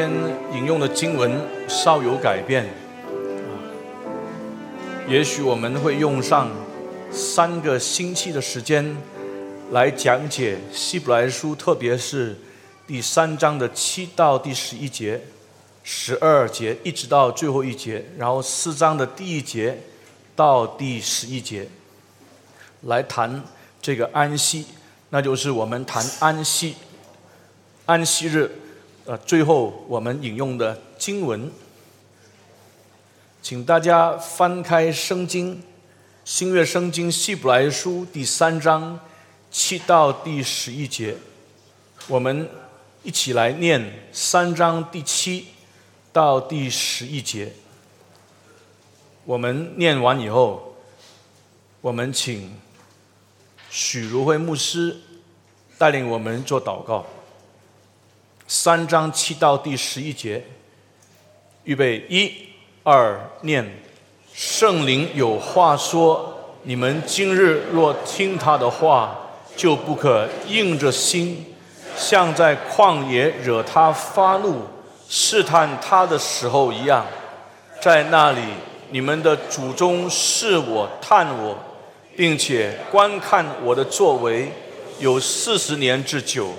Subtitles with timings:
[0.00, 0.10] 天
[0.54, 1.30] 引用的经文
[1.68, 2.64] 稍有改变，
[5.06, 6.50] 也许我们会用上
[7.12, 8.96] 三个星期的时间
[9.72, 12.34] 来讲解希伯来书，特别是
[12.86, 15.20] 第三章的七到第十一节、
[15.84, 19.82] 十二节，一直到最后一节，然后四章的第一节
[20.34, 21.68] 到第十一节，
[22.84, 23.44] 来谈
[23.82, 24.64] 这个安息，
[25.10, 26.76] 那就是我们谈安息，
[27.84, 28.50] 安息日。
[29.10, 31.50] 呃，最后我们引用的经文，
[33.42, 35.56] 请大家翻开《圣经》
[36.24, 39.00] 新约圣经希伯来书第三章
[39.50, 41.16] 七到第十一节，
[42.06, 42.48] 我们
[43.02, 45.46] 一起来念三章第七
[46.12, 47.52] 到第十一节。
[49.24, 50.76] 我们念完以后，
[51.80, 52.54] 我们请
[53.70, 54.96] 许如慧牧师
[55.76, 57.04] 带领我们做祷告。
[58.52, 60.42] 三章七到第十一节，
[61.62, 62.32] 预备一、
[62.82, 63.64] 二，念。
[64.34, 66.34] 圣灵有话说：
[66.64, 69.16] 你们今日若听他的话，
[69.54, 71.46] 就不可硬着心，
[71.96, 74.62] 像在旷野惹他发怒、
[75.08, 77.06] 试探他的时候一样。
[77.80, 78.40] 在那里，
[78.90, 81.56] 你们的祖宗视我、探我，
[82.16, 84.50] 并且观看我的作为，
[84.98, 86.52] 有四十年之久。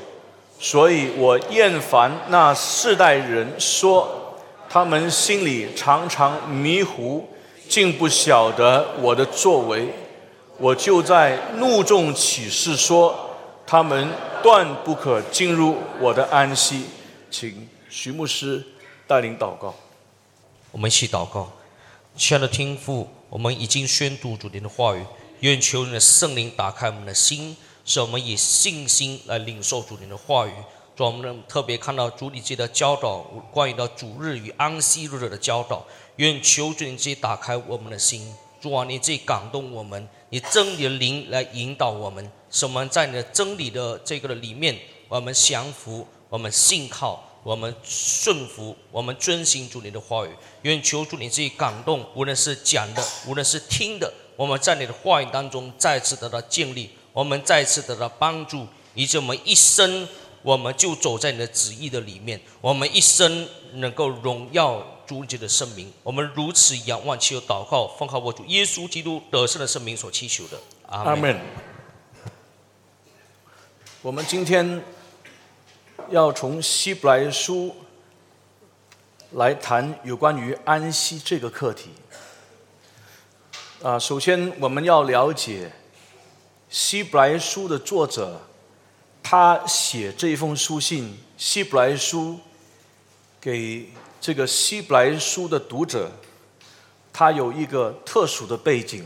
[0.63, 4.37] 所以我厌烦那世代人说，
[4.69, 7.27] 他们心里常常迷糊，
[7.67, 9.91] 竟不晓得我的作为。
[10.59, 13.31] 我就在怒中起誓说，
[13.65, 14.09] 他们
[14.43, 16.85] 断不可进入我的安息。
[17.31, 18.63] 请徐牧师
[19.07, 19.73] 带领祷告。
[20.71, 21.51] 我们一起祷告，
[22.15, 25.03] 亲爱的天父，我们已经宣读主您的话语，
[25.39, 27.57] 愿求你的圣灵打开我们的心。
[27.85, 30.51] 是我们以信心来领受主你的话语。
[30.95, 33.19] 主，我们能特别看到主你节的教导，
[33.51, 35.85] 关于到主日与安息日的教导。
[36.17, 44.77] 愿求主你自己打开我们的心，主啊，你自己感动我们，你真理的灵来引导我们，使我们在你的真理的这个里面，
[45.07, 50.29] 我们降服，我们信靠，我们顺服，我们遵行主你的话语。
[50.63, 56.91] 愿求主你自己感动，无论是讲的，无论是听的，我们在你的话语当中再次得到建立。
[57.13, 60.07] 我们再次得到帮助，以及我们一生，
[60.41, 62.39] 我们就走在你的旨意的里面。
[62.61, 65.91] 我们一生能够荣耀主你的圣名。
[66.03, 70.57] 我们如此仰望，祈求祷告，奉靠我主耶稣基督得胜的圣名所祈求的。
[70.87, 71.37] 阿门。
[74.01, 74.81] 我们今天
[76.09, 77.75] 要从希伯来书
[79.33, 81.89] 来谈有关于安息这个课题。
[83.83, 85.71] 啊，首先我们要了解。
[86.71, 88.39] 希伯来书的作者，
[89.21, 92.39] 他写这一封书信，希伯来书
[93.41, 93.89] 给
[94.21, 96.09] 这个希伯来书的读者，
[97.11, 99.03] 他有一个特殊的背景，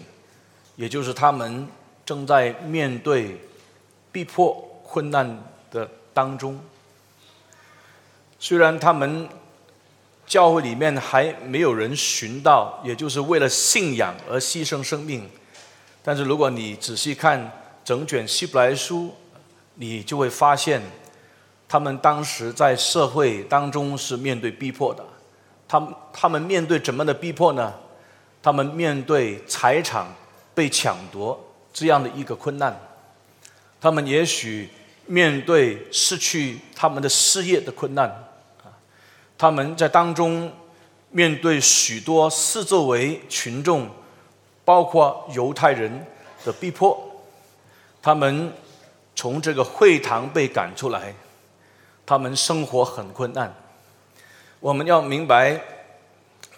[0.75, 1.67] 也就是他们
[2.05, 3.41] 正在面对
[4.11, 6.63] 逼迫、困难的当中。
[8.39, 9.27] 虽然他们
[10.27, 15.27] 教会里面还没有人寻到，也就是为了信仰而牺牲生命。
[16.07, 17.51] 但是如果你仔细看
[17.83, 19.11] 整卷希伯来书，
[19.73, 20.79] 你就会发现，
[21.67, 25.03] 他们当时在社会当中是面对逼迫的。
[25.67, 27.73] 他们他们面对怎么的逼迫呢？
[28.43, 30.05] 他们面对财产
[30.53, 31.43] 被抢夺
[31.73, 32.79] 这样的一个困难。
[33.81, 34.69] 他们也许
[35.07, 38.07] 面对失去他们的事业的困难。
[38.63, 38.69] 啊，
[39.35, 40.53] 他们在当中
[41.09, 43.89] 面对许多四周围群众。
[44.65, 46.05] 包括犹太人
[46.43, 46.99] 的逼迫，
[48.01, 48.51] 他们
[49.15, 51.13] 从这个会堂被赶出来，
[52.05, 53.55] 他们生活很困难。
[54.59, 55.61] 我们要明白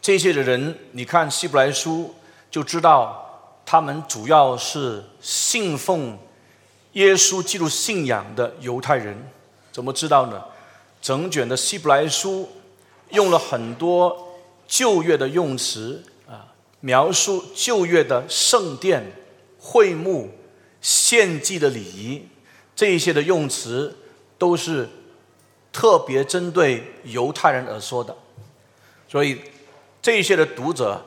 [0.01, 2.15] 这些的人，你看希伯来书
[2.49, 6.17] 就知道，他们主要是信奉
[6.93, 9.29] 耶稣基督信仰的犹太人。
[9.71, 10.41] 怎么知道呢？
[11.01, 12.49] 整卷的希伯来书
[13.09, 14.33] 用了很多
[14.67, 16.03] 旧约的用词。
[16.79, 19.11] 描述旧约的圣殿、
[19.59, 20.29] 会幕、
[20.81, 22.27] 献祭的礼仪，
[22.75, 23.97] 这一些的用词
[24.37, 24.87] 都是
[25.73, 28.15] 特别针对犹太人而说的。
[29.09, 29.39] 所以，
[30.01, 31.05] 这些的读者，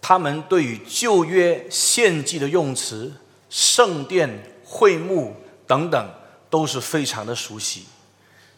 [0.00, 3.12] 他们对于旧约献祭的用词、
[3.48, 5.34] 圣殿、会幕
[5.66, 6.10] 等等，
[6.50, 7.84] 都是非常的熟悉。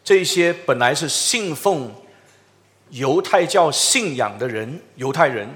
[0.02, 1.92] 这些本来是信奉
[2.90, 5.48] 犹太教信仰的人，犹太人。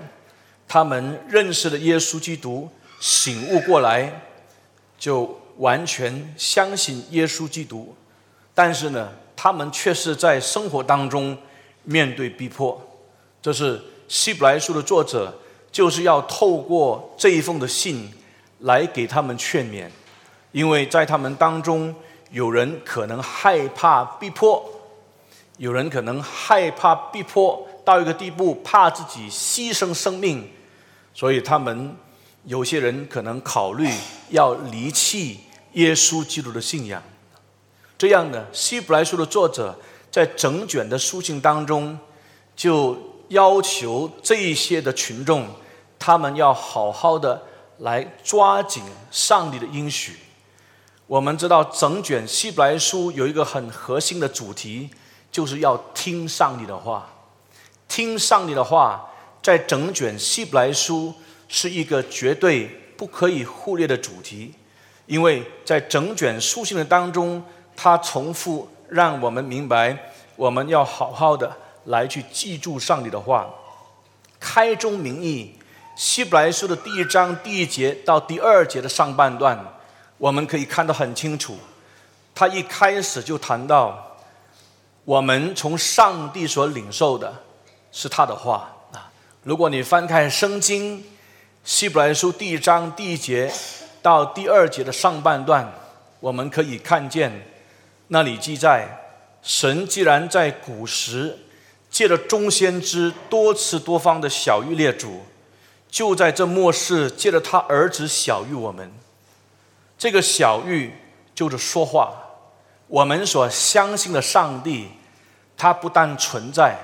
[0.72, 2.66] 他们认识了耶稣基督，
[2.98, 4.22] 醒悟过来，
[4.98, 7.94] 就完全相信耶稣基督。
[8.54, 11.36] 但是呢，他们却是在生活当中
[11.82, 12.80] 面对逼迫。
[13.42, 13.78] 这是
[14.08, 15.38] 希伯来书的作者
[15.70, 18.10] 就是要透过这一封的信
[18.60, 19.86] 来给他们劝勉，
[20.52, 21.94] 因为在他们当中
[22.30, 24.64] 有人可能害怕逼迫，
[25.58, 30.48] 有人可能害怕逼迫到一个地步，怕自己牺牲生命，
[31.14, 31.96] 所以他们
[32.44, 33.88] 有些人可能考虑
[34.30, 35.40] 要离弃
[35.72, 37.02] 耶稣基督的信仰。
[37.96, 39.78] 这样呢，希伯来书的作者
[40.10, 41.98] 在整卷的书信当中
[42.56, 43.10] 就。
[43.28, 45.46] 要求这一些的群众，
[45.98, 47.42] 他们要好好的
[47.78, 50.18] 来抓紧上帝的应许。
[51.06, 54.90] 我们知道，整卷希伯来书有一个很核心的主题，
[55.30, 57.10] 就是要听上帝的话。
[57.88, 59.08] 听上帝的话，
[59.42, 61.12] 在整卷希伯来书
[61.48, 62.66] 是一个绝对
[62.96, 64.54] 不可以忽略的主题，
[65.06, 67.42] 因为在整卷书信的当中，
[67.76, 71.58] 他重复让我们明白，我们要好好的。
[71.86, 73.52] 来去记住上帝的话，
[74.38, 75.52] 开宗明义，
[75.96, 79.58] 希伯来书的第一章第一节到第二节的上半段，
[80.16, 81.58] 我们可以看得很清楚。
[82.36, 84.16] 他一开始就谈到，
[85.04, 87.34] 我们从上帝所领受的
[87.90, 88.72] 是他的话。
[89.44, 91.04] 如果你翻开圣经，
[91.64, 93.52] 希伯来书第一章第一节
[94.00, 95.68] 到第二节的上半段，
[96.20, 97.44] 我们可以看见
[98.06, 98.86] 那里记载，
[99.42, 101.38] 神既然在古时。
[101.90, 105.20] 借着众先知多次多方的小玉列祖，
[105.90, 108.90] 就在这末世借着他儿子小玉我们。
[109.98, 110.94] 这个小玉
[111.34, 112.14] 就是说话。
[112.86, 114.88] 我们所相信的上帝，
[115.54, 116.78] 他不但存在，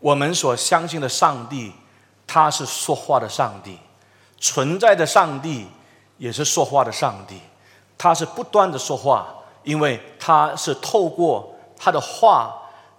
[0.00, 1.72] 我们所相信的上帝，
[2.28, 3.76] 他是说话的上帝，
[4.38, 5.66] 存在的上帝
[6.18, 7.40] 也是说话的上帝。
[7.96, 9.26] 他是不断的说话，
[9.64, 12.54] 因为他是透过他的话。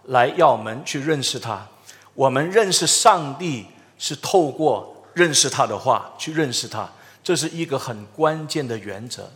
[0.06, 1.68] 来要我们去认识他，
[2.16, 3.68] 我们认识上帝
[4.00, 6.90] 是透过认识他的话去认识他，
[7.24, 9.30] 这是一个很关键的原则。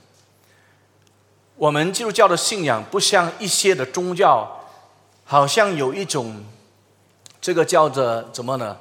[1.57, 4.65] 我们基督教的信仰不像一些的宗教，
[5.25, 6.43] 好像有一种
[7.39, 8.77] 这个叫做怎么呢？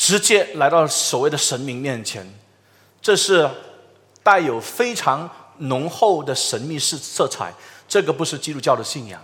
[0.00, 2.26] 直接来到所谓的神明面前，
[3.02, 3.48] 这是
[4.22, 7.52] 带有非常浓厚的神秘色色彩。
[7.86, 9.22] 这个不是基督教的信仰，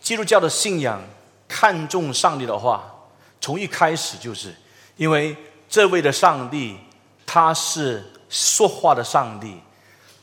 [0.00, 1.02] 基督教的信仰。
[1.46, 2.94] 看重上帝的话，
[3.42, 4.54] 从一开始就是，
[4.96, 5.36] 因为
[5.68, 6.78] 这位的上帝
[7.26, 9.60] 他是说话的上帝，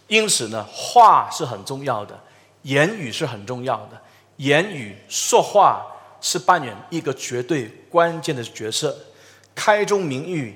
[0.08, 2.20] 因此呢，话是很重要的，
[2.64, 4.02] 言语是很重要的，
[4.38, 5.86] 言语说话
[6.20, 8.98] 是扮演一个绝对关键的角色。
[9.58, 10.54] 开宗明义，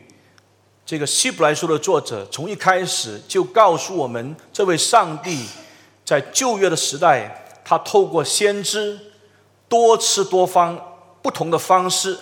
[0.85, 5.43] 这个希伯来书的作者从一开始就告诉我们，这位上帝
[6.05, 8.99] 在旧约的时代，他透过先知。
[9.67, 10.77] 多次多方
[11.21, 12.17] 不同的方式，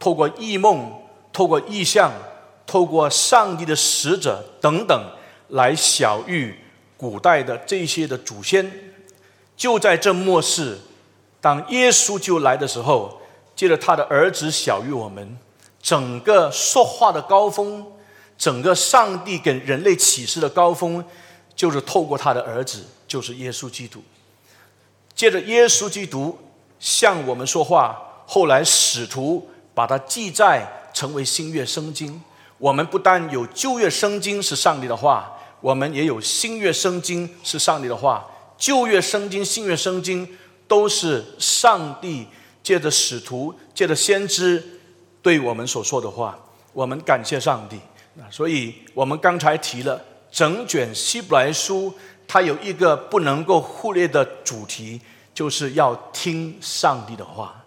[0.00, 0.92] 透过异梦、
[1.32, 2.12] 透过异象、
[2.66, 5.12] 透过上帝的使者等等，
[5.50, 6.58] 来小喻
[6.96, 8.68] 古代的这些的祖先。
[9.56, 10.76] 就在这末世，
[11.40, 13.20] 当耶稣就来的时候，
[13.54, 15.38] 借着他的儿子小喻我们，
[15.82, 17.86] 整个说话的高峰，
[18.36, 21.04] 整个上帝给人类启示的高峰，
[21.54, 24.02] 就是透过他的儿子，就是耶稣基督。
[25.14, 26.38] 借着耶稣基督。
[26.80, 32.22] 向我们说话，后来使徒把它记载成为新约圣经。
[32.56, 38.24] 我们不但有旧约圣经是上帝的话，我们也有新约圣经是上帝的话。
[38.56, 42.28] 旧约圣经、新约圣经都是上帝
[42.62, 44.77] 借着使徒、借着先知
[45.28, 46.38] 对我们所说的话。
[46.72, 47.78] 我们感谢上帝。
[48.30, 51.92] 所以我们刚才提了整卷希伯来书，
[52.26, 54.98] 它有一个不能够忽略的主题。
[55.34, 57.62] 就是要听上帝的话。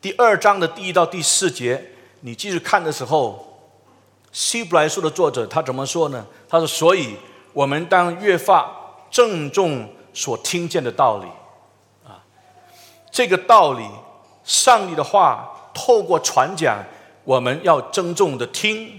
[0.00, 3.58] 第二章的第一到第四节，你继续看的时候，
[4.30, 6.24] 希伯来书的作者他怎么说呢？
[6.48, 7.16] 他说：“所以
[7.52, 8.70] 我们当越发
[9.10, 11.26] 郑重所听见的道理
[12.06, 12.22] 啊，
[13.10, 13.84] 这个道理，
[14.44, 16.78] 上帝的话透过传讲，
[17.28, 18.98] 我们要郑重的听，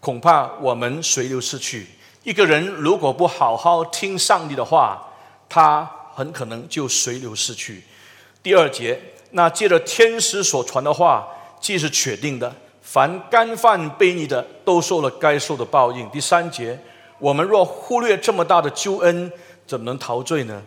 [0.00, 1.86] 恐怕我们随流失去。
[2.22, 5.06] 一个人如果不好好听上帝的话，
[5.50, 5.86] 他。”
[6.18, 7.80] 很可能就随流逝去。
[8.42, 11.28] 第二节，那借着天使所传的话，
[11.60, 16.10] 既是确定的，凡干犯悖逆的，都受了该受的报应。
[16.10, 16.76] 第三节，
[17.20, 19.30] 我们若忽略这么大的救恩，
[19.64, 20.60] 怎么能陶醉呢？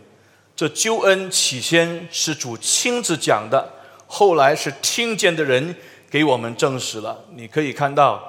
[0.56, 3.74] 这救恩起先是主亲自讲的，
[4.08, 5.76] 后来是听见的人
[6.12, 7.24] 给我们证实了。
[7.36, 8.22] 你可以看到，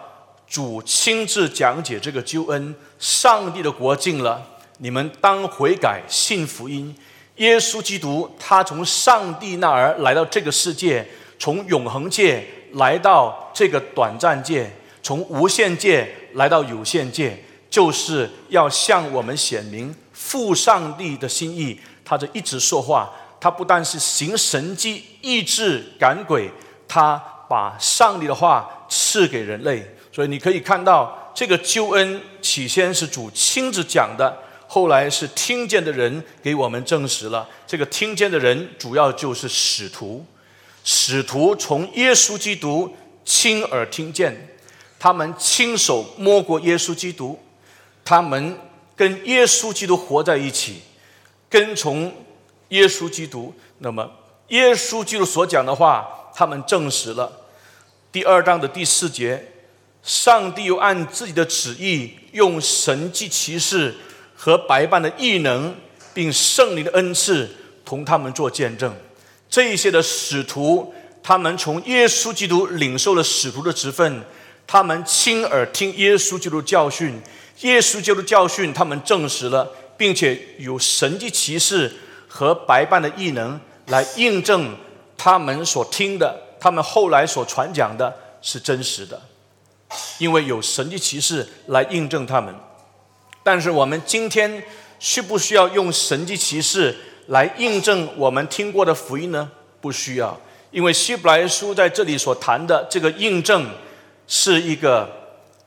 [0.46, 4.40] 主亲自讲解这个救恩，上帝的国境了，
[4.78, 6.94] 你们当悔改，信福音。
[7.36, 11.04] 耶稣基督，他从上帝那儿来到这个世界，
[11.38, 14.70] 从永恒界来到这个短暂界，
[15.02, 21.80] 从无限界来到有限界，就是要向我们显明父上帝的心意。
[22.04, 23.10] 他这一直说话，
[23.40, 26.50] 他不但是行神迹、医治、赶鬼，
[26.86, 27.20] 他
[27.52, 29.94] 把上帝的话赐给人类。
[30.11, 34.35] 所以你可以看到，这个救恩起先是主亲自讲的。
[34.66, 40.25] 后来是听见的人给我们证实了，这个听见的人主要就是使徒，
[40.82, 44.56] 使徒从耶稣基督亲耳听见，
[44.99, 47.38] 他们亲手摸过耶稣基督，
[48.02, 48.59] 他们
[48.97, 50.80] 跟耶稣基督活在一起，
[51.50, 52.11] 跟从
[52.71, 53.52] 耶稣基督。
[53.80, 54.11] 那么
[54.49, 57.30] 耶稣基督所讲的话，他们证实了。
[58.12, 59.42] 第二章的第四节，
[60.02, 63.95] 上帝又按自己的旨意用神迹奇事。
[64.35, 65.73] 和白斑的异能，
[66.12, 67.49] 并圣灵的恩赐，
[67.85, 68.92] 同他们做见证。
[69.49, 70.92] 这一些的使徒，
[71.23, 74.25] 他们从耶稣基督领受了使徒的职分，
[74.66, 77.23] 他们亲耳听耶稣基督教训，
[77.61, 81.95] 耶稣基督教训，他们证实了，并且有神迹奇事
[82.26, 84.76] 和白斑的异能来印证
[85.16, 89.21] 他们所听的，他们后来所传讲的是真实的，
[90.19, 92.54] 因为有神迹奇事来印证他们。
[93.42, 94.62] 但是我们今天
[95.00, 99.50] 需不需要用神迹奇事来印证我们听过的福音呢？
[99.81, 100.40] 不需要，
[100.71, 103.69] 因为希伯来书在这里所谈的这个印证
[104.28, 105.11] 是一个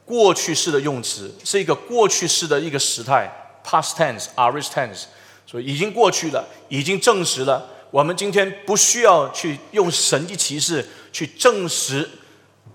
[0.05, 3.29] 过去式的用词，是一个过去式的一个时态
[3.65, 5.03] （past tense, aorist tense），
[5.45, 7.74] 所以已经过去了，已经证实了。
[7.95, 12.05] 我们今天不需要去用神迹奇事去证实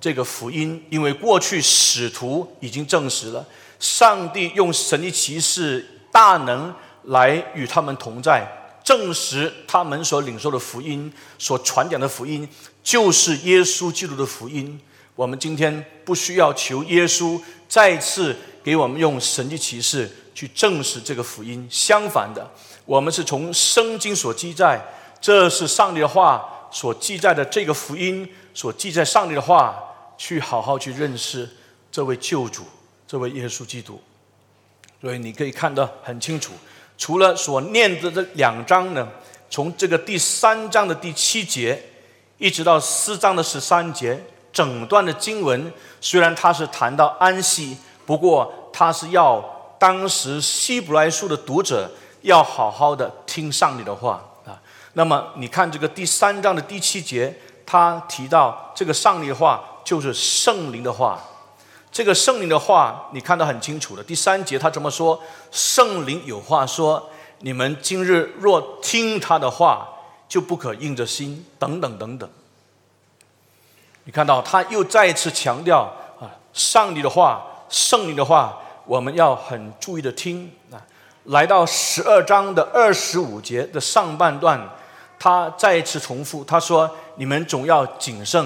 [0.01, 3.47] 这个福音，因为过去使徒已经证实了。
[3.79, 8.51] 上帝用神的骑士大能来与他们同在，
[8.83, 12.49] 证实他们所领受的福音、所传讲的福音，
[12.83, 14.81] 就是耶稣基督的福音。
[15.15, 18.35] 我们今天不需要求耶稣再次
[18.65, 21.69] 给我们用神的骑士去证实这个福音。
[21.71, 22.51] 相反的，
[22.87, 24.81] 我们是从圣经所记载，
[25.21, 29.77] 这是上帝的话所记载的这个福音，所记载上帝的话，
[30.17, 31.49] 去好好去认识
[31.93, 32.65] 这位救主。
[33.07, 34.01] 这位耶稣基督，
[35.01, 36.53] 所以你可以看得很清楚。
[36.97, 39.09] 除了所念的这两章呢，
[39.51, 41.83] 从这个第三章的第七节，
[42.39, 44.17] 一直到四章的十三节，
[44.53, 49.45] 整段的经文虽然它是谈到安息，不过它是要
[49.77, 54.25] 当时希伯来书的读者要好好的听上帝的话。
[54.95, 61.21] 那么你看这个第三章的第七节，他提到这个上帝的话就是圣灵的话。
[61.93, 64.03] 这个圣灵的话，你看得很清楚的。
[64.03, 65.21] 第三节他怎么说？
[65.51, 67.11] 圣灵有话说
[67.43, 69.89] ：“你们今日若听他的话，
[70.29, 72.31] 就不可硬着心。”等等等等。
[74.05, 78.57] 你看到他又再一次强调啊，上帝的话、圣灵的话，
[78.87, 80.79] 我们要很注意的听啊。
[81.25, 84.69] 来到十二章的二十五节的上半段，
[85.21, 88.45] 他再一次重复，他说：“你们总要谨慎。”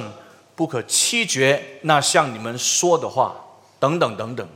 [0.57, 3.35] 不可欺绝那向你们说的话，
[3.81, 4.49] 等等等等，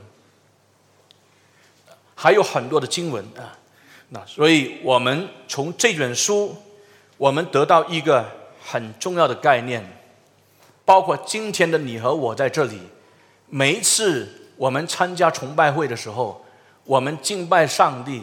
[2.14, 3.58] 还有很多的经文啊。
[4.10, 6.54] 那所以我们从这本书，
[7.16, 8.24] 我们得到一个
[8.64, 9.84] 很重要的概念，
[10.84, 12.80] 包括今天的你和我在这里，
[13.48, 16.44] 每一次我们参加崇拜会的时候，
[16.84, 18.22] 我们敬拜上帝，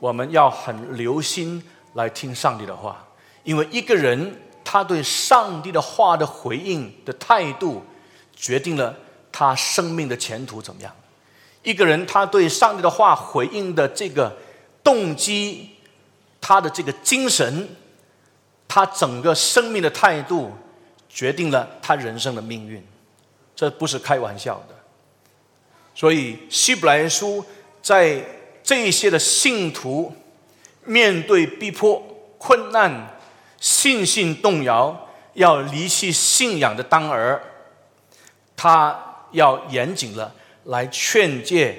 [0.00, 1.62] 我们要很留心
[1.92, 3.06] 来听上帝的话，
[3.44, 4.40] 因为一个人。
[4.66, 7.84] 他对上帝的话的回应的态度，
[8.34, 8.96] 决定了
[9.30, 10.90] 他生命的前途怎么样。
[11.62, 14.36] 一个人他对上帝的话回应的这个
[14.82, 15.68] 动机，
[16.40, 17.68] 他的这个精神，
[18.66, 20.50] 他整个生命的态度，
[21.10, 22.82] 决定了他人生的命运。
[23.54, 24.74] 这不是开玩笑的。
[25.94, 27.44] 所以希伯来书
[27.82, 28.24] 在
[28.62, 30.12] 这些的信徒
[30.84, 32.02] 面对逼迫、
[32.38, 33.10] 困难。
[33.64, 37.42] 信心动摇，要离弃信仰的当儿，
[38.54, 41.74] 他要严谨了来劝诫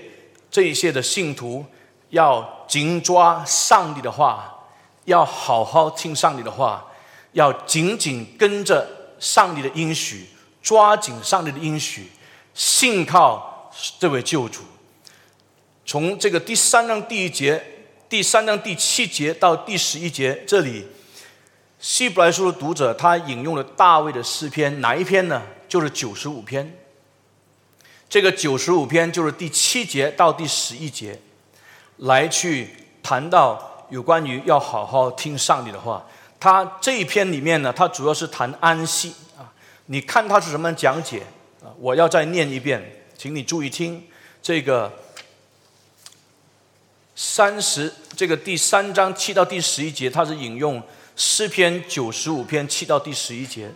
[0.49, 1.63] 这一些的信徒，
[2.09, 4.65] 要紧抓上帝的话，
[5.03, 6.87] 要好好听上帝的话，
[7.33, 8.87] 要紧紧跟着
[9.19, 10.25] 上帝的应许，
[10.63, 12.09] 抓紧上帝的应许，
[12.55, 14.61] 信靠这位救主。
[15.85, 17.63] 从这个第三章第一节，
[18.09, 20.87] 第三章第七节到第十一节这里。
[21.79, 25.41] 希伯来书的读者，他引用了大卫的诗篇，哪一篇呢？
[25.67, 26.77] 就是九十五篇。
[28.07, 31.19] 这个九十五篇就是第七节到第十一节，
[31.97, 32.69] 来去
[33.03, 36.05] 谈到有关于要好好听上帝的话。
[36.39, 39.51] 他这一篇里面呢，他主要是谈安息啊。
[39.87, 41.23] 你看他是什么讲解
[41.61, 41.73] 啊？
[41.79, 44.03] 我要再念一遍，请你注意听
[44.41, 44.91] 这个
[47.15, 50.81] 三十这个第三章七到第十一节，他是引用
[51.15, 53.71] 诗篇九十五篇七到第十一节。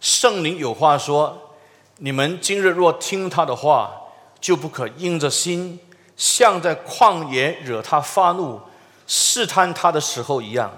[0.00, 1.54] 圣灵有话说：
[1.98, 3.92] 你们今日若听他的话，
[4.40, 5.78] 就不可硬着心，
[6.16, 8.60] 像在旷野惹他发怒、
[9.06, 10.72] 试探他的时候一样。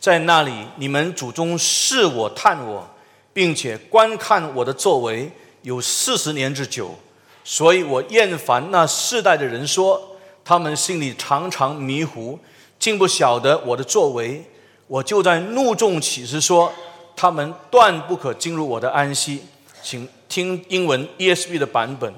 [0.00, 2.84] 在那里，你们祖宗试我、探我，
[3.32, 5.30] 并且观看我的作为
[5.62, 6.96] 有四十年之久，
[7.44, 12.40] 所以我厌烦那世代的人说，他们心里常常迷糊，
[12.80, 14.44] 竟不晓得我的作为。
[14.91, 16.71] 我就在怒中起誓说，
[17.15, 19.43] 他们断不可进入我的安息。
[19.81, 22.13] 请听英文 ESV 的版本。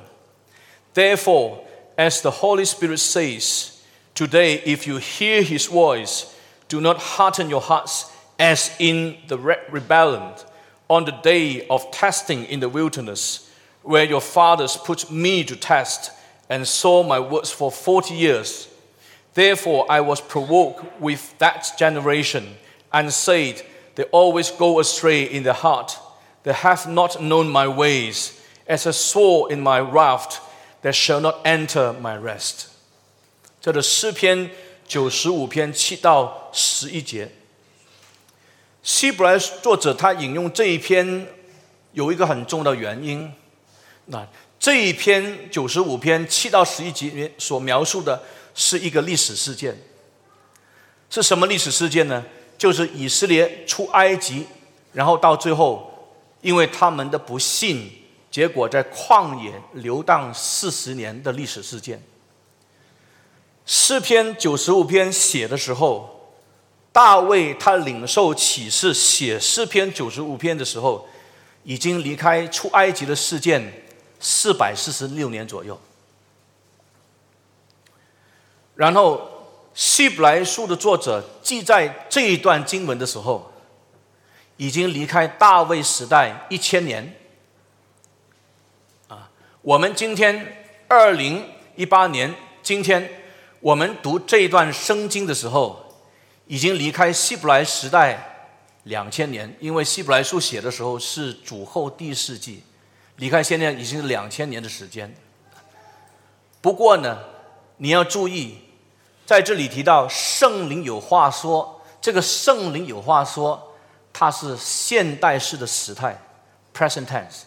[0.94, 1.60] Therefore,
[1.96, 3.72] as the Holy Spirit says,
[4.16, 6.26] today, if you hear His voice.
[6.72, 9.40] Do not harden your hearts as in the
[9.72, 10.36] rebellion
[10.88, 13.50] on the day of testing in the wilderness,
[13.82, 16.12] where your fathers put me to test
[16.48, 18.68] and saw my works for forty years.
[19.34, 22.58] Therefore I was provoked with that generation
[22.95, 23.63] and said,
[23.97, 25.99] They always go astray in their heart.
[26.43, 28.33] They have not known my ways.
[28.67, 30.41] As a saw in my raft,
[30.83, 32.67] they shall not enter my rest.
[33.61, 34.51] 这是诗篇
[34.87, 37.31] 九十五篇七到十一节，
[38.83, 41.27] 希伯来作者他引用这一篇
[41.93, 43.33] 有一个很重要的原因。
[44.07, 44.27] 那
[44.59, 48.23] 这一篇九十五篇七到十一节所描述的
[48.55, 49.79] 是一个历史事件，
[51.09, 52.25] 是什么历史事件呢？
[52.57, 54.47] 就是以色列出埃及，
[54.93, 57.91] 然后到最后，因为他们的不信，
[58.31, 62.03] 结果在旷野流荡四十年的历史事件。
[63.67, 66.33] 诗篇九十五篇写的时候，
[66.93, 71.09] 大卫他领受启示写诗篇九十五篇的时候，
[71.65, 73.85] 已经离开出埃及的事件
[74.21, 75.81] 四百四十六年左右。
[78.75, 79.34] 然后
[79.75, 83.53] 希伯来书的作者记在这一段经文的时候，
[84.57, 87.15] 已经离开大卫时代一千年。
[89.09, 89.29] 啊，
[89.61, 91.45] 我们今天二零
[91.77, 93.21] 一八年今天。
[93.61, 95.83] 我们读这一段圣经的时候，
[96.47, 98.51] 已经离开希伯来时代
[98.83, 102.63] 两千年，因为希伯来书写的时候是主后第四纪，
[103.17, 105.17] 离开现在已经是两千年的时间。
[106.61, 107.21] 不过呢，
[107.79, 108.59] 你要注意，
[109.27, 113.75] 在这里提到圣灵有话说，这个圣灵有话说，
[114.13, 116.21] 它是现代式的时态
[116.75, 117.43] （present tense），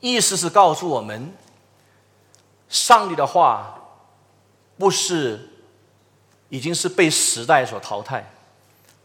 [0.00, 1.32] 意思是告诉我们，
[2.68, 3.76] 上帝的话。
[4.78, 5.38] 不是，
[6.48, 8.32] 已经是被时代所淘汰。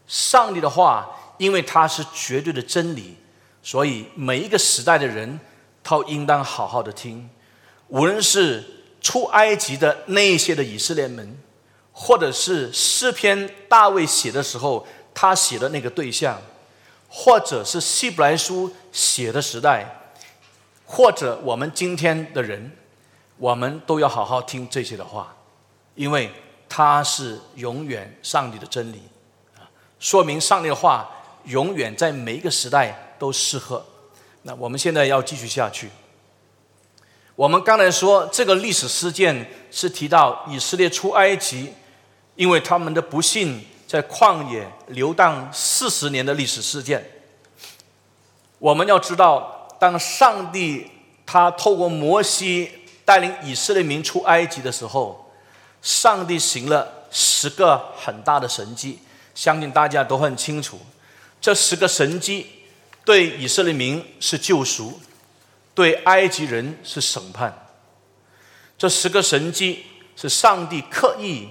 [0.06, 1.06] 上帝的话，
[1.36, 3.18] 因为它是绝对的真理，
[3.62, 5.38] 所以每一个时代的人，
[5.82, 7.28] 都应当好好的听。
[7.88, 8.64] 无论是
[9.02, 11.38] 出埃及的那些的以色列人，
[11.98, 16.38] 或者是诗篇大卫写的时候，他写的那个对象，
[17.08, 20.12] 或者是希伯来书写的时代，
[20.84, 22.70] 或者我们今天的人，
[23.38, 25.34] 我们都要好好听这些的话。
[25.94, 26.30] 因为
[26.68, 29.00] 它是永远上帝的真理，
[29.98, 31.10] 说明上帝的话
[31.44, 33.82] 永远在每一个时代都适合。
[34.42, 35.88] 那我们现在要继续下去。
[37.34, 41.72] 我们刚才说这个历史事件是提到以色列出埃及，
[42.36, 47.10] 因为他们的不幸在旷野流荡四十年的历史事件。
[48.58, 50.90] 我们要知道，当上帝
[51.26, 52.70] 他透过摩西
[53.04, 55.24] 带领以色列民出埃及的时候。
[55.82, 58.98] 上帝行了十个很大的神迹，
[59.36, 60.80] 相信大家都很清楚。
[61.40, 62.44] 这十个神迹
[63.04, 64.98] 对以色列民是救赎，
[65.74, 67.68] 对埃及人是审判。
[68.76, 69.84] 这十个神迹
[70.16, 71.50] 是上帝刻意，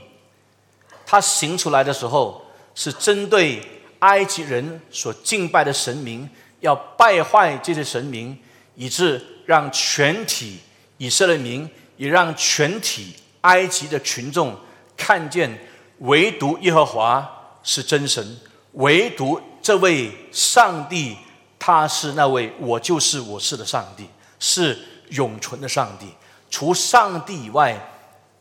[1.05, 3.61] 他行出来的时候是针对
[3.99, 6.29] 埃及人所敬拜的神明，
[6.61, 8.37] 要败坏这些神明，
[8.75, 10.59] 以致让全体
[10.97, 13.15] 以色列民，也让全体。
[13.41, 14.57] 埃及的群众
[14.97, 15.55] 看见，
[15.99, 18.39] 唯独耶和华是真神，
[18.71, 21.15] 唯独这位上帝，
[21.59, 24.75] 他是那位我就是我是的上帝，是
[25.09, 26.07] 永存的上帝，
[26.49, 27.79] 除上帝以外，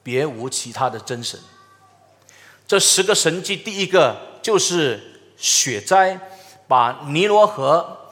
[0.03, 1.39] 别无其他的真神。
[2.75, 6.19] 这十个神迹，第一个就是雪灾，
[6.67, 8.11] 把尼罗河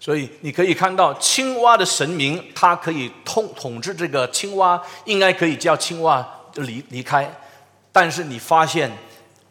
[0.00, 7.30] 所以你可以看到青蛙的神明，它可以统统治这个青蛙，应该可以叫青蛙离离开，
[7.92, 8.90] 但是你发现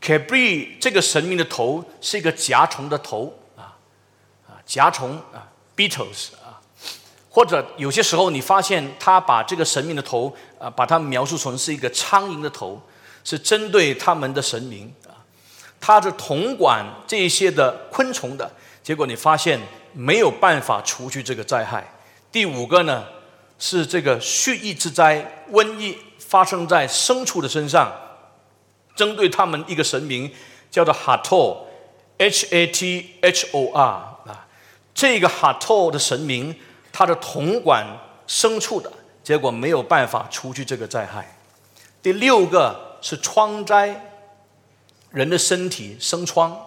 [0.01, 3.75] Kabri 这个神明的头是一个甲虫的头啊
[4.47, 6.61] 啊，甲虫啊，beetles 啊，
[7.29, 12.81] 或者有些时候你发现他把这个神明的头啊，把它描述成是一个苍蝇的头，
[13.23, 15.11] 是针对他们的神明啊，
[15.79, 18.49] 他是统管这些的昆虫的，
[18.81, 19.59] 结果你发现
[19.93, 21.93] 没有办法除去这个灾害。
[22.31, 23.05] 第五个呢？
[23.61, 27.91] 是这个蓄疫之灾，瘟疫发生在牲畜的身上，
[28.99, 30.29] 针对他们一个神明
[30.69, 31.65] 叫做哈托
[32.17, 34.45] ，H A T H O R 啊，
[34.93, 36.53] 这个哈托的神明，
[36.91, 37.87] 他的统管
[38.27, 38.91] 牲畜的，
[39.23, 41.37] 结果没有办法除去这个灾害。
[42.03, 44.17] 第六个是疮灾，
[45.11, 46.59] 人的身体生疮，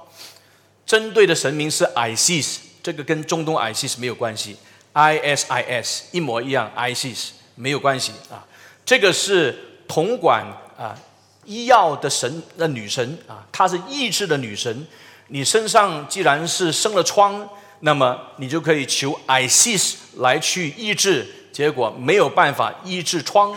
[0.86, 4.56] 针对的神明是 Isis，这个跟中东 Isis 没有关系。
[4.94, 8.42] ISIS 一模一样，ISIS 没有关系啊。
[8.86, 10.46] 这个是统管
[10.78, 10.98] 啊
[11.44, 14.86] 医药的神的女神啊，她是医治的女神。
[15.28, 17.48] 你身上既然是生了疮，
[17.80, 23.56] 那么你就可以求 ISIS 来去医治，结果没有办法医治疮，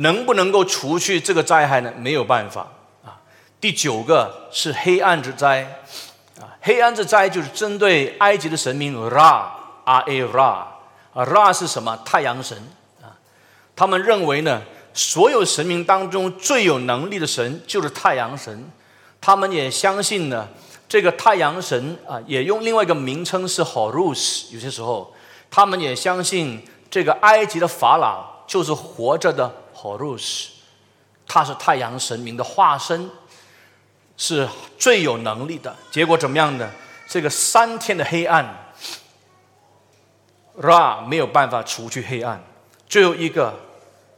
[0.00, 1.92] 能不能够除去这个灾害呢？
[1.96, 2.66] 没有办法
[3.04, 3.20] 啊。
[3.60, 5.82] 第九个是黑暗之灾，
[6.40, 9.46] 啊，黑暗之灾就是针对埃及的神明 Ra
[9.84, 10.76] R A Ra 啊
[11.14, 11.98] ，Ra 是什么？
[12.04, 12.56] 太阳神
[13.02, 13.12] 啊。
[13.76, 14.62] 他们认为呢，
[14.94, 18.70] 所有神明当中最有能力的神就是太阳神。
[19.20, 20.48] 他们也相信呢，
[20.88, 24.50] 这个太阳神啊，也用另外一个名称是 Horus。
[24.50, 25.12] 有些时候，
[25.50, 30.48] 他们也相信这个埃及的法老就是活着的 Horus，
[31.26, 33.10] 他是太阳神明的化身。
[34.22, 34.46] 是
[34.78, 35.74] 最有能力的。
[35.90, 36.70] 结果怎么样呢？
[37.08, 38.74] 这个三天的黑暗
[40.60, 42.44] ，Ra 没有办法除去黑暗。
[42.86, 43.58] 最后一个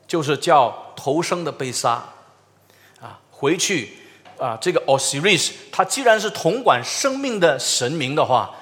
[0.08, 2.02] 就是叫头生的被杀
[3.00, 3.96] 啊，回去
[4.40, 8.52] 啊，这个 Osiris 他既然是统管生命的神明的话，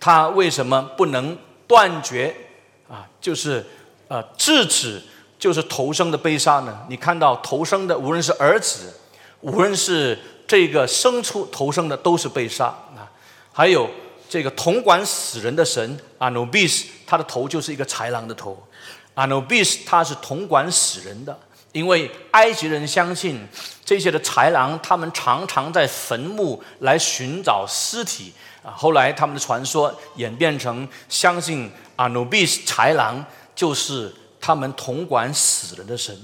[0.00, 1.36] 他为什么不能
[1.68, 2.34] 断绝
[2.88, 3.06] 啊？
[3.20, 3.66] 就是
[4.08, 5.02] 呃制止，
[5.38, 6.78] 就是头生的被杀呢？
[6.88, 8.94] 你看到头生的，无论是儿子，
[9.40, 13.10] 无论是这个生出头生的都是被杀啊！
[13.52, 13.88] 还有
[14.28, 18.66] 这个统管死人的神 Anubis，他的头就是一个豺狼的头。
[19.14, 21.38] Anubis 他是统管死人的，
[21.72, 23.46] 因为埃及人相信
[23.84, 28.72] 这些的豺狼，他们常常在坟墓来寻找尸体啊。
[28.76, 34.14] 后来他们的传说演变成相信 Anubis 豺狼就是
[34.46, 36.16] 他们统管死人的神。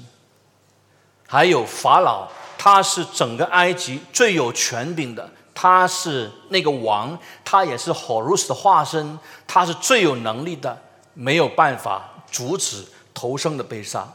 [1.27, 2.29] 还有法老。
[2.65, 10.81] 他是整个埃及最有权柄的，他是那个王，他也是 Horus 的化身，他是最有能力的，
[11.13, 14.07] 没有办法阻止头生的被杀。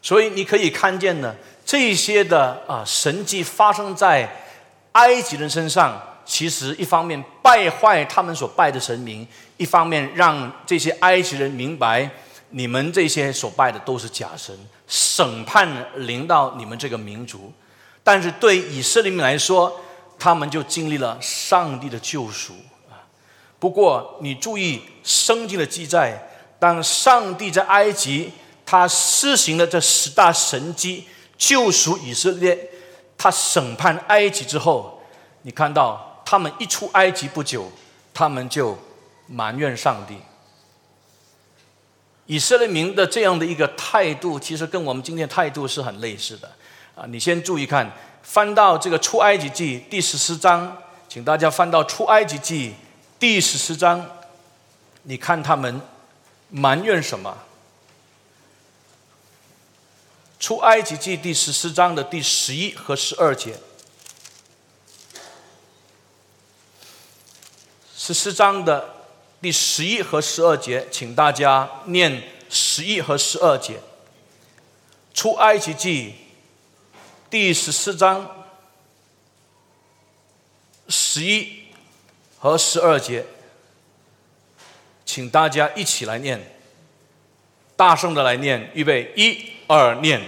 [0.00, 1.34] 所以你可以看见呢，
[1.66, 4.34] 这些的啊神迹发生在
[4.92, 12.08] 埃及人身上，其实一方面败坏他们所拜的神明，一方面让这些埃及人明白，
[12.52, 14.56] 你们这些所拜的都是假神。
[14.86, 17.50] 审判临到你们这个民族，
[18.04, 19.80] 但是对以色列民来说，
[20.18, 22.52] 他们就经历了上帝的救赎
[22.90, 23.00] 啊。
[23.58, 28.30] 不过你注意圣经的记载，当上帝在埃及
[28.66, 31.04] 他施行了这十大神迹
[31.38, 32.68] 救赎以色列，
[33.16, 35.00] 他审判埃及之后，
[35.42, 37.72] 你看到他们一出埃及不久，
[38.12, 38.76] 他们就
[39.26, 40.18] 埋怨上帝。
[42.26, 46.50] 以色列民的这样的一个态度，其实跟我们今天态度是很类似的
[46.94, 47.04] 啊！
[47.08, 47.90] 你先注意看，
[48.22, 52.74] 翻到这个出埃及记第十四章，请大家翻到出埃及记
[53.18, 54.08] 第十四章，
[55.02, 55.80] 你看他们
[56.48, 57.36] 埋怨什么？
[60.38, 63.56] 出埃及记第十四章的第十一和十二节，
[67.96, 68.91] 十四章的。
[69.42, 73.80] 第十一和十二节，请大家念十一和十二节。
[75.12, 76.14] 出埃及记
[77.28, 78.46] 第十四章
[80.88, 81.64] 十一
[82.38, 83.26] 和十二节，
[85.04, 86.54] 请大家一起来念，
[87.74, 90.22] 大声的来念，预备，一二，念。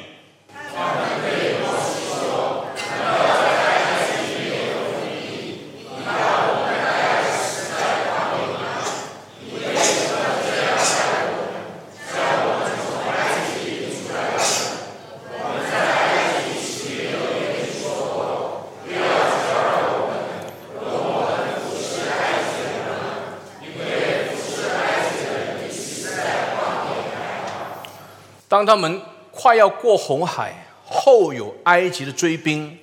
[28.55, 30.55] 当他们快要过红海，
[30.87, 32.79] 后有埃及的追兵，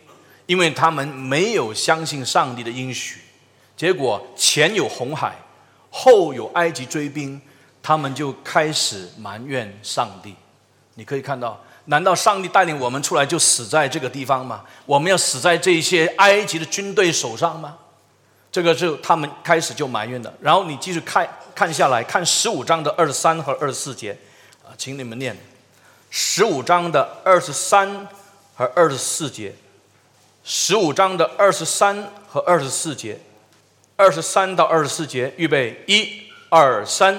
[0.45, 3.21] 因为他们没有相信上帝的应许，
[3.77, 5.33] 结果前有红海，
[5.89, 7.41] 后有埃及追兵，
[7.81, 10.35] 他们就开始埋怨上帝。
[10.95, 14.65] 你可以看到，难道上帝带领我们出来就死在这个地方吗？
[14.85, 17.77] 我们要死在这些埃及的军队手上吗？
[18.51, 20.33] 这个是他们开始就埋怨的。
[20.41, 24.11] 然后你继续看看下来，看十五章的二十三和二十四节，
[24.65, 25.33] 啊，请你们念。
[26.13, 28.05] 十五章的二十三
[28.53, 29.55] 和二十四节，
[30.43, 33.17] 十五章的二十三和二十四节，
[33.95, 37.17] 二十三到二十四节，预备，一、二、三。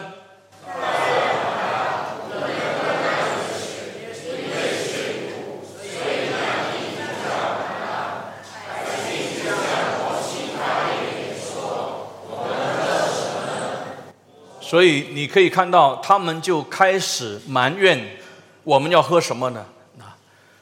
[14.60, 18.21] 所以你可以看到，他们就开始埋怨。
[18.64, 19.66] 我们要喝什么呢？
[19.98, 20.16] 啊，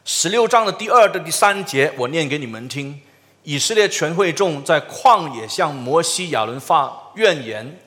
[0.04, 3.00] 十六章的第二的第三节，我念给你们听。
[3.42, 7.78] 以色列全会众在旷野向摩西亚伦发怨言，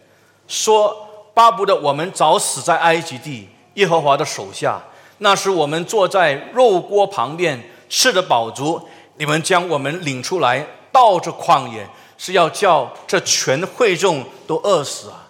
[0.47, 4.81] 说：“巴不得我们早死在埃及地，耶和华的手下。
[5.19, 8.81] 那时我们坐在肉锅旁边，吃得饱足，
[9.17, 15.29] 你们将我们领出来，到这旷野，是要叫这全会众都饿死啊！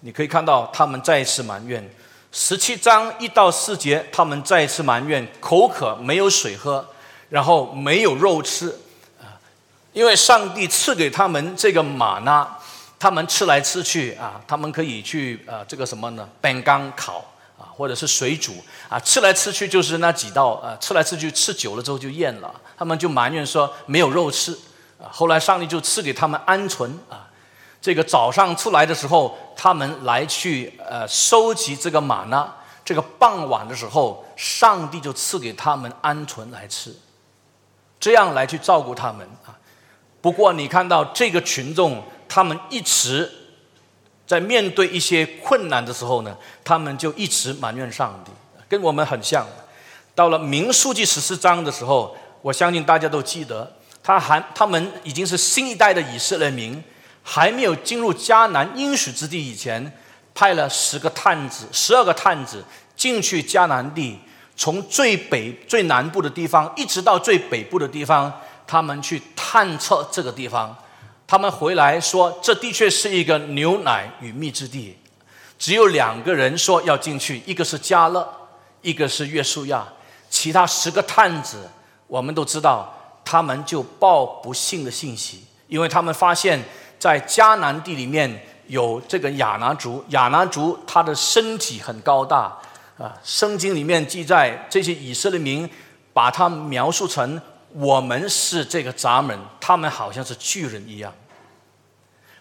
[0.00, 1.88] 你可以看到，他们再一次埋怨。
[2.38, 6.86] 十七章一到四节，他们再次埋怨，口渴没有水喝，
[7.30, 8.68] 然后没有肉吃
[9.18, 9.40] 啊！
[9.94, 12.46] 因为上帝赐给他们这个玛纳，
[12.98, 16.28] 他们吃来吃去啊，他们可以去啊，这个什么呢？
[16.42, 17.24] 本缸烤
[17.58, 17.72] 啊。
[17.74, 18.52] 或者是水煮
[18.90, 24.52] 啊，吃来吃去就是那几道啊，吃来吃去吃久了之后就厌了，他们就埋怨说没有肉吃
[24.98, 25.08] 啊。
[25.10, 27.25] 后来上帝就赐给他们鹌鹑啊，
[27.86, 32.52] 这个早上出来的时候，他们来去呃收集这个玛纳，
[32.84, 36.92] 这个傍晚的时候，上帝就赐给他们鹌鹑来吃，
[38.00, 39.54] 这样来去照顾他们啊。
[40.20, 43.30] 不过你看到这个群众，他们一直。
[44.26, 48.32] 在面对一些困难的时候呢，他们就一直埋怨上帝，
[48.68, 49.46] 跟我们很像。
[50.16, 53.72] 到了民数记十四章的时候，我相信大家都记得，
[54.02, 56.82] 他还他们已经是新一代的以色列民，
[57.28, 59.92] 还没有进入迦南应许之地以前，
[60.32, 62.64] 派了十个探子、十二个探子
[62.96, 64.16] 进去迦南地，
[64.56, 68.32] 从最北、最南部的地方一直到最北部的地方，
[68.64, 70.74] 他们去探测这个地方。
[71.26, 74.96] 他们回来说，这的确是一个牛奶与蜜之地。
[75.58, 78.24] 只有两个人说要进去，一个是加勒，
[78.82, 79.84] 一个是约书亚。
[80.30, 81.68] 其他十个探子，
[82.06, 86.62] 我们都知道，他们就报不幸的信息，因为他们发现，
[86.98, 90.04] 在迦南地里面有这个亚拿族。
[90.08, 92.56] 亚拿族他的身体很高大
[92.98, 95.68] 啊，圣经里面记载，这些以色列民
[96.12, 97.40] 把他描述成。
[97.72, 101.12] 我们是这个闸门，他们好像是巨人一样。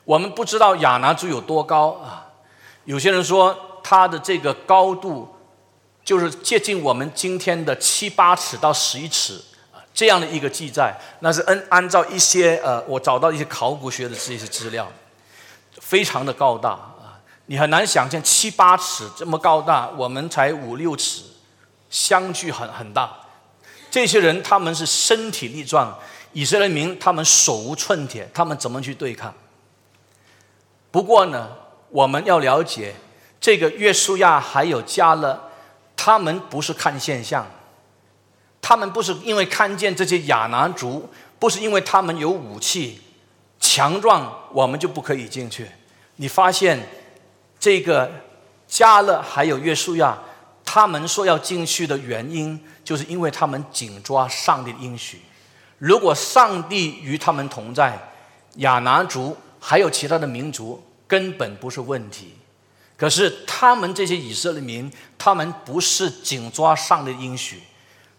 [0.06, 2.28] 我们不知道亚拿族有多高啊？
[2.86, 5.36] 有些人说他的这个高度
[6.06, 9.41] 就是接近我们今天的七八尺到十一尺，
[9.95, 14.91] 这样的一个记载，那是按按照一些呃，我找到一些考古学的这些资料，
[15.79, 21.23] 非常的高大啊，你很难想象七八尺这么高大，我们才五六尺，
[21.89, 23.10] 相距很很大。
[23.89, 25.97] 这些人他们是身体力壮，
[26.34, 29.34] 以色列民他们手无寸铁，他们怎么去对抗？
[30.91, 31.49] 不过呢，
[31.89, 32.93] 我们要了解
[33.39, 35.49] 这个约书亚还有加勒，
[35.95, 37.47] 他们不是看现象，
[38.67, 42.99] 他们不是因为看见这些亚拿族，不是因为他们有武器
[43.60, 45.67] 强壮，我们就不可以进去。
[46.15, 46.80] 你发现
[47.60, 48.12] 这个
[48.67, 50.17] 加勒还有约书亚，
[50.65, 52.60] 他们说要进去的原因。
[52.84, 55.19] 就是因为他们紧抓上帝的应许，
[55.80, 58.12] 如果上帝与他们同在，
[58.58, 62.36] 亚拿族还有其他的民族根本不是问题。
[62.95, 67.63] 可是他们这些以色列民，他们不是紧抓上帝的应许，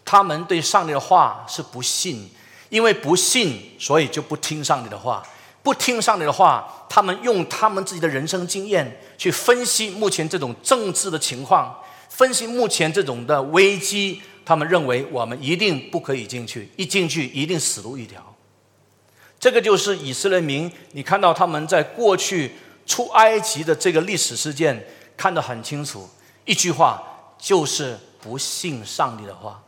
[0.07, 2.31] 他们对上帝的话是不信，
[2.71, 5.23] 因为不信，所以就不听上帝的话。
[5.63, 11.77] 不听上帝的话，他们用他们自己的人生经验去分析目前这种政治的情况，
[12.09, 14.23] 分析目前这种的危机。
[14.45, 18.23] 他们认为我们一定不可以进去，一进去一定死路一条。
[19.41, 22.53] 这个就是以色列民，你看到他们在过去
[22.87, 26.09] 出埃及的这个历史事件看得很清楚。
[26.45, 27.03] 一句话
[27.37, 29.61] 就是不信上帝的话，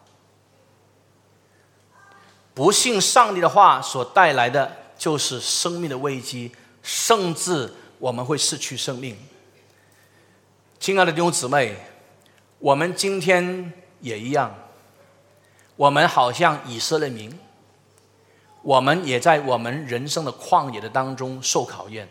[2.58, 4.68] 不信上帝的话所带来的
[4.98, 6.50] 就是生命的危机，
[6.82, 9.16] 甚至我们会失去生命。
[10.80, 11.76] 亲爱的弟兄姊妹，
[12.58, 14.52] 我们今天也一样。
[15.76, 17.38] 我们好像以色列民，
[18.62, 22.08] 我们也在我们人生的旷野的当中受考验。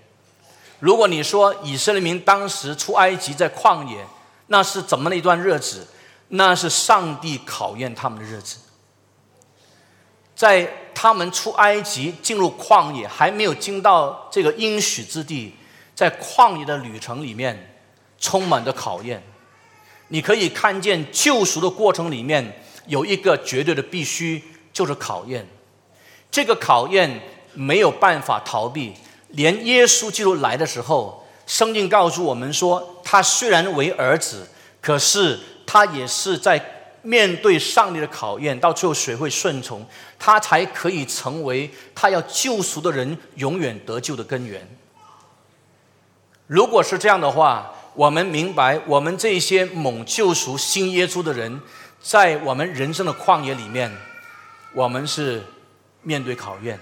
[0.80, 4.08] 如果你说以色列民当时出埃及在旷野，
[4.48, 5.86] 那是怎么的一段日子？
[6.30, 8.60] 那是上帝考验他们的日子。
[10.38, 15.56] 在他们出埃及进入旷野，还没有进到这个应许之地，
[15.96, 17.76] 在旷野的旅程里面，
[18.20, 19.22] 充满着考验。
[20.10, 22.64] 你可以看见救赎的过程里面。
[22.86, 25.46] 有一个绝对的必须，就是考验。
[26.32, 27.20] 这个考验
[27.54, 28.94] 没有办法逃避。
[29.32, 34.48] 连耶稣基督来的时候，圣经告诉我们说，他虽然为儿子，
[34.80, 39.86] 可是他也是在面对上帝的考验，到最后谁会顺从，
[40.18, 44.68] 他才可以成为他要救赎的人永远得救的根源。
[46.48, 51.62] 如果是这样的话，我们明白，我们这些蒙救赎、新耶稣的人。
[52.00, 53.92] 在我们人生的旷野里面，
[54.72, 55.44] 我们是
[56.04, 56.78] 面对考验；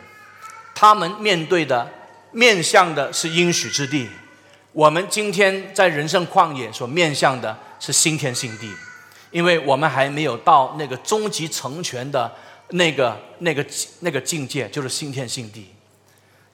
[0.76, 1.90] 他们面对的、
[2.32, 4.10] 面向的是应许之地。
[4.74, 8.70] 我们今天在人生旷野所面向的是新天新地，
[9.36, 12.34] 因为我们还没有到那个终极成全的
[12.70, 13.66] 那个那个
[14.00, 15.68] 那个境界，就是新天新地。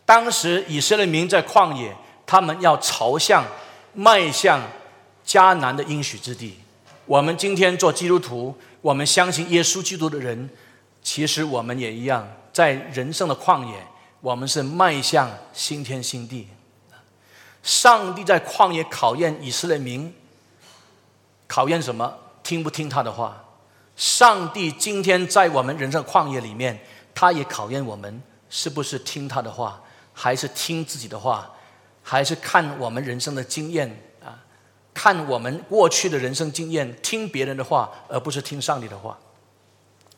[0.03, 3.45] 当时以色列民在旷野，他们要朝向、
[3.93, 4.59] 迈向
[5.23, 6.57] 迦南的应许之地。
[7.05, 10.49] 我们今天做基督徒，我们相信耶稣基督的人，
[11.03, 13.75] 其实我们也一样，在人生的旷野，
[14.21, 16.47] 我们是迈向新天新地。
[17.61, 20.11] 上帝在旷野考验以色列民，
[21.45, 22.17] 考验什么？
[22.43, 23.43] 听不听他的话？
[23.95, 26.79] 上帝今天在我们人生旷野里面，
[27.13, 29.81] 他也考验我们，是不是听他的话？
[30.13, 31.51] 还是听自己的话，
[32.01, 33.89] 还是看我们人生的经验
[34.23, 34.39] 啊？
[34.93, 39.17] 看我们过去的人生经验，听别人的话，而不是听上帝的话。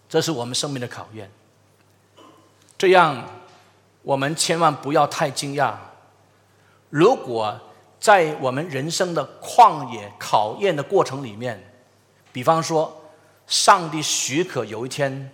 [0.07, 1.29] 这是我们生命的考验。
[2.77, 3.23] 这样，
[4.01, 5.73] 我们千万不要太惊讶。
[6.89, 7.59] 如果
[7.99, 11.72] 在我们人生的旷野考验的过程里面，
[12.33, 13.01] 比方说，
[13.47, 15.31] 上帝许可有一天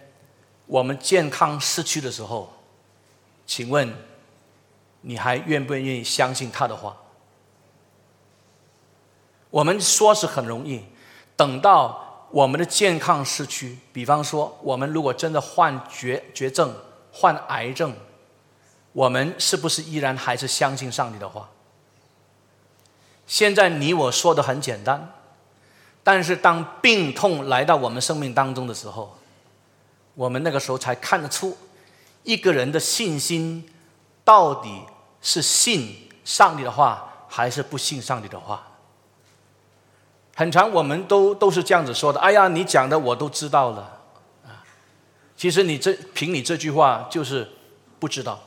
[0.67, 2.53] 我们健康失去的时候，
[3.47, 3.91] 请问？
[5.01, 6.97] 你还愿不愿意相信他的话？
[9.49, 10.83] 我们说是很容易，
[11.37, 16.75] 等到我们的健康失去，比方说，我们如果真的患绝绝症、
[17.13, 17.95] 患癌症，
[18.91, 21.49] 我们是不是依然还是相信上帝的话？
[23.25, 25.13] 现在你我说的很简单，
[26.11, 29.15] 但是当病痛来到我们生命当中的时候，
[30.15, 31.55] 我们那个时候才看得出
[32.23, 33.69] 一个人的信心。
[34.23, 34.81] 到底
[35.21, 38.65] 是信上帝的话，还是不信上帝的话？
[40.35, 42.19] 很长，我们都都是这样子说的。
[42.19, 44.01] 哎呀，你讲的我都知道了
[44.43, 44.65] 啊！
[45.37, 47.47] 其实你这凭你这句话就是
[47.99, 48.39] 不知道。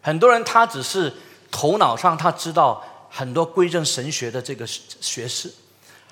[0.00, 1.12] 很多人他只是
[1.50, 5.52] 头脑上他知道很多归正神学的这个学士，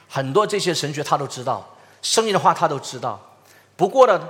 [0.08, 3.20] 很多这些神学他都知道，圣经的话他都知道。
[3.76, 4.20] 不过呢。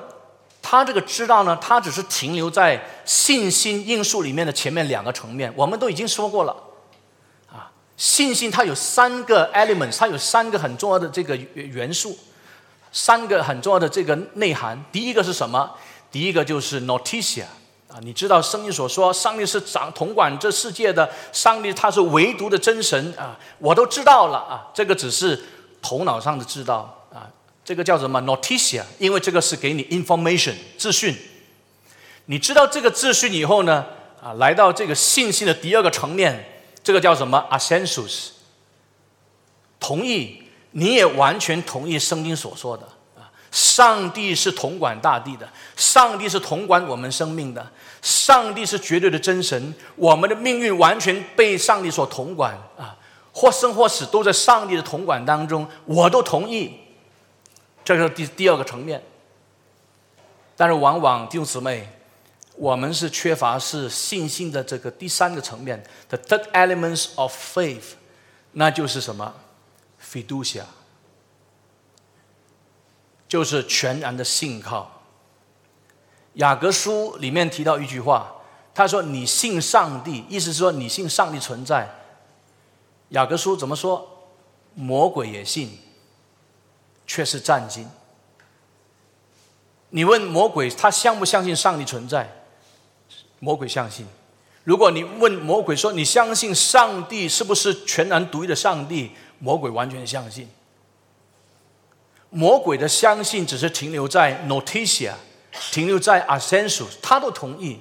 [0.68, 5.52] 他这个知道呢，他只是停留在信心因素里面的前面两个层面。
[5.54, 6.56] 我们都已经说过了，
[7.48, 12.18] 啊，信心它有三个 elements，它有三个很重要的这个元素，
[12.90, 14.84] 三个很重要的这个内涵。
[14.90, 15.70] 第一个是什么？
[16.10, 17.44] 第一个就是 noticia
[17.86, 25.40] 啊，你知道圣经所说，上帝是掌统管这世界的，上帝他是唯独的真神啊，我都知道了啊，这个只是
[25.80, 27.30] 头脑上的知道啊。
[27.64, 28.82] 这个叫什么 noticia？
[28.98, 31.16] 因为这个是给你 information 资讯。
[32.26, 33.86] 你知道这个资讯以后呢，
[34.22, 36.44] 啊，来到这个信息的第二个层面，
[36.82, 38.28] 这个叫什么 assensus？
[39.78, 42.84] 同意，你也完全同意圣经所说的
[43.16, 47.70] 啊，上帝是统管大地的，上帝是统管我们生命的，
[48.00, 52.95] 上帝是绝对的真神，我们的命运完全被上帝所统管啊，
[53.38, 56.72] 或生或死都在上帝的统管当中，我都同意。
[57.84, 59.02] 这是第第二个层面，
[60.56, 61.86] 但是往往弟兄姊妹，
[62.54, 67.92] 我们是缺乏是信心的这个第三个层面，the third elements of faith，
[68.52, 69.34] 那就是什么
[70.02, 70.62] ？fiducia，
[73.28, 75.02] 就是全然的信靠。
[76.34, 78.32] 雅各书里面提到一句话，
[78.74, 81.86] 他说：“你信上帝，意思是说你信上帝存在。”
[83.10, 84.26] 雅各书怎么说？
[84.74, 85.78] 魔鬼也信。
[87.08, 87.88] 却是战惊。
[89.90, 92.28] 你问魔鬼，他相不相信上帝存在？
[93.38, 94.04] 魔鬼相信。
[94.64, 99.12] 如果你问魔鬼说，你相信上帝是不是全然独一的上帝？
[99.38, 100.48] 魔鬼完全相信。
[102.30, 105.12] 魔鬼的相信只是停留在 noticia，
[105.70, 107.78] 停留在 assensus，他都同意。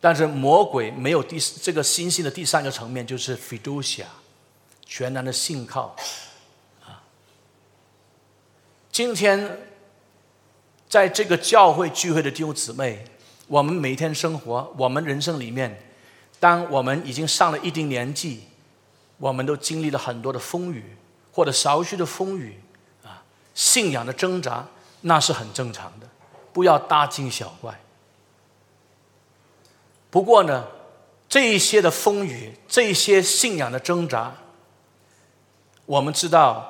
[0.00, 4.04] 但是魔鬼没有第这个信心的第三个层面，就是 fiducia，
[4.84, 5.96] 全然的信靠
[6.84, 7.02] 啊。
[8.90, 9.58] 今天，
[10.88, 13.04] 在这个教会聚会的弟兄姊妹，
[13.46, 15.82] 我们每天生活，我们人生里面，
[16.38, 18.44] 当我们已经上了一定年纪，
[19.18, 20.96] 我们都经历了很多的风雨，
[21.32, 22.60] 或者少许的风雨，
[23.02, 23.22] 啊，
[23.54, 24.66] 信仰的挣扎，
[25.02, 26.08] 那是很正常的，
[26.52, 27.80] 不要大惊小怪。
[30.10, 30.66] 不过呢，
[31.26, 34.34] 这一些的风雨，这一些信仰的挣扎，
[35.92, 36.68] 我们知道。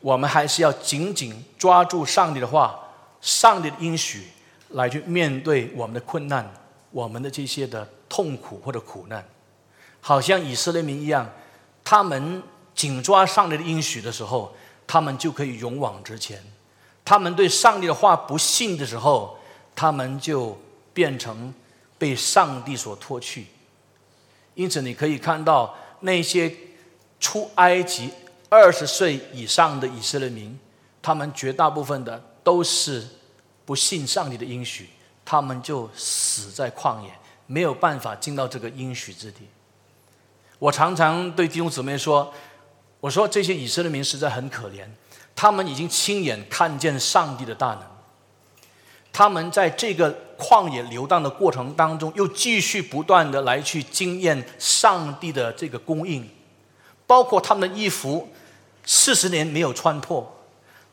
[0.00, 2.78] 我们还是要紧紧抓住上帝的话、
[3.22, 4.24] 上帝的应许，
[4.68, 6.46] 来去面对我们的困难、
[6.90, 9.26] 我们的这些的痛苦或者苦难。
[10.02, 11.26] 好像以色列民一样，
[11.82, 12.42] 他们
[12.74, 14.54] 紧抓上帝的应许的时候，
[14.86, 16.36] 他们就可以勇往直前；
[17.02, 19.38] 他们对上帝的话不信的时候，
[19.74, 20.54] 他们就
[20.92, 21.54] 变成
[21.96, 23.46] 被上帝所脱去。
[24.54, 26.54] 因此，你可以看到那些
[27.18, 28.10] 出埃及。
[28.54, 30.58] 二十岁以上的以色列民，
[31.02, 33.06] 他们绝大部分的都是
[33.64, 34.88] 不信上帝的应许，
[35.24, 37.10] 他们就死在旷野，
[37.46, 39.48] 没有办法进到这个应许之地。
[40.58, 42.32] 我常常对弟兄姊妹说
[43.00, 44.86] ：“我说这些以色列民实在很可怜，
[45.34, 47.82] 他们已经亲眼看见上帝的大能，
[49.12, 56.26] 他们在这个旷野流荡的过程当中，又继续不断的来去经验上帝的这个供应，
[57.06, 58.28] 包括他们的衣服
[58.84, 60.30] 四十年没有穿破。”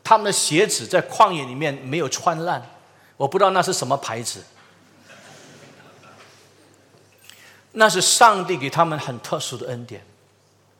[0.04, 2.60] 他们的鞋子在旷野里面没有穿烂，
[3.16, 4.42] 我不知道那是什么牌子。
[7.74, 10.04] 那是上帝给他们很特殊的恩典，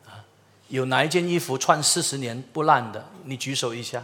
[0.07, 0.27] 啊，
[0.69, 3.07] 有哪一件衣服穿四十年不烂的？
[3.25, 4.03] 你举手一下。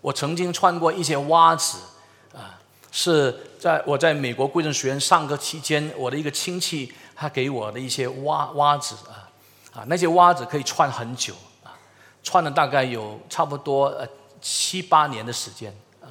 [0.00, 1.78] 我曾经穿过一些袜子，
[2.34, 2.60] 啊，
[2.90, 9.23] 是在我在美国贵政学院上课期间，我的一个亲戚他给我的一些袜袜子啊，
[9.74, 11.74] 啊，那些袜子可以穿很久啊。
[12.22, 14.06] 穿了大概有差不多呃
[14.40, 16.08] 七八年的时间啊，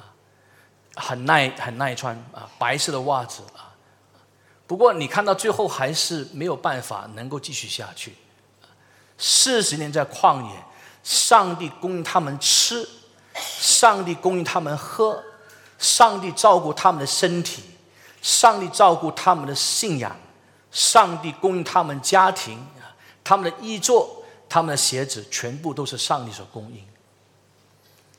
[0.94, 3.74] 很耐很耐穿啊，白色的袜子啊。
[4.66, 8.16] 不过你看到最后还是没有办法能够继续下去。
[9.18, 10.64] 四十年在旷野，
[11.02, 12.88] 上帝供应他们吃，
[13.34, 15.22] 上帝供应他们喝，
[15.78, 17.62] 上帝照顾他们的身体，
[18.22, 20.16] 上帝照顾他们的信仰，
[20.70, 22.66] 上帝供应他们家庭
[23.24, 24.20] 他们的衣着。
[24.46, 26.84] 他们的鞋子全部都是上帝所供应，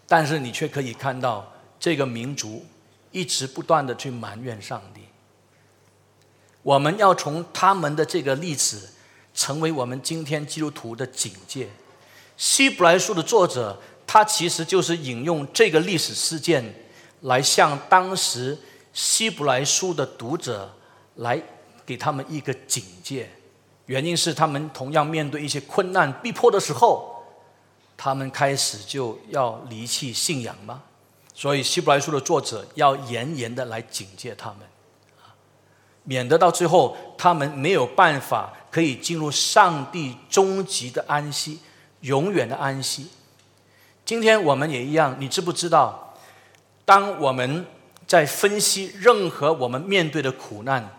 [0.06, 2.66] 但是你却可以看到这个民族
[3.12, 5.02] 一直不断的去埋怨上帝。
[6.62, 8.90] 我们要从他们的这个例子，
[9.34, 11.70] 成为我们今天基督徒的警戒。
[12.36, 16.74] 希伯来书的作者，他其实就是引用这个历史事件，
[17.22, 18.58] 来向当时
[18.92, 20.76] 希伯来书的读者
[21.18, 21.42] 来
[21.86, 23.30] 给他们一个警戒。
[23.88, 27.24] 原因是他们同样面对一些困难逼迫的时候，
[27.96, 30.82] 他们开始就要离弃信仰吗？
[31.34, 34.60] 所以希伯来书的作者要严严的来警戒他们，
[36.04, 41.60] 免得到最后他们没有办法可以进入上帝终极的安息、
[42.02, 43.10] 永远的安息。
[44.04, 46.16] 今天我们也一样，你知不知道？
[46.86, 47.66] 当我们
[48.08, 50.90] 在分析任何我们面对的苦难。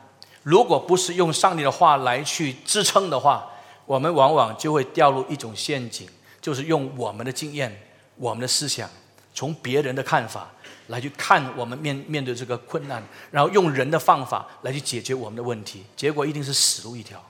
[0.46, 3.50] 如果不是用上帝的话来去支撑的话，
[3.84, 6.08] 我们往往就会掉入一种陷阱，
[6.40, 7.76] 就是用我们的经验、
[8.14, 8.88] 我们的思想，
[9.34, 10.48] 从别人的看法
[10.86, 17.20] 来去看我们面面对这个困难，然后用人的方法来去解决我们的问题，结果一定是死路一条。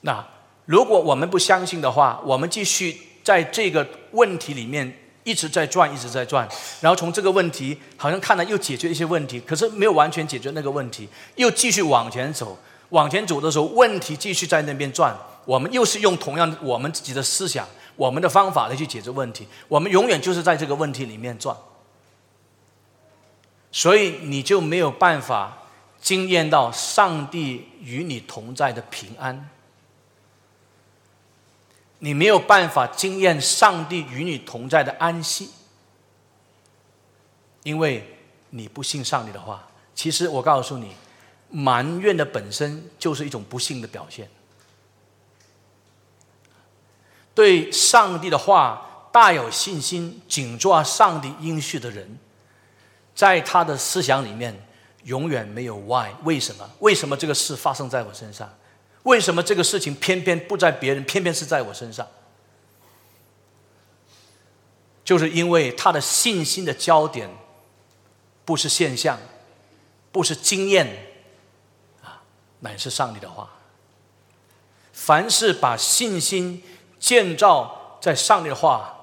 [0.00, 0.26] 那
[0.64, 4.98] 如果我们不相信的话，我们继续在这个问题里面。
[5.24, 6.48] 一直在转，一直在转，
[6.80, 12.58] 然后从这个问题好像看来又解决一些问题，可是没有完全解决那个问题，又继续往前走。
[12.90, 15.16] 往前走的时候，问题继续在那边转，
[15.46, 17.66] 我们又是用同样我们自己的思想、
[17.96, 21.56] 我们的方法来去解决问题，我们永远就是在这个问题里面转，
[23.70, 25.62] 所以你就没有办法
[26.02, 29.48] 经验到上帝与你同在的平安。
[32.04, 35.50] 你没有办法经验上帝与你同在的安息，
[37.62, 38.18] 因为
[38.50, 39.68] 你不信上帝的话。
[39.94, 40.96] 其实我告诉你，
[41.48, 44.28] 埋怨的本身就是一种不幸的表现。
[47.36, 52.18] 对上帝的话大有信心、紧抓上帝应许的人，
[53.14, 54.66] 在他的思想里面
[55.04, 56.68] 永远没有 why 为什么？
[56.80, 58.52] 为什么这个事发生在我身上？
[59.04, 62.06] 为什么这个事情偏偏不在别人，偏偏是在我身上？
[65.04, 67.28] 就是因为他的信心的焦点
[68.44, 69.18] 不是现象，
[70.12, 70.86] 不是经验，
[72.02, 72.22] 啊，
[72.60, 73.50] 乃是上帝的话。
[74.92, 76.62] 凡是把信心
[77.00, 78.94] 建造在上帝的话，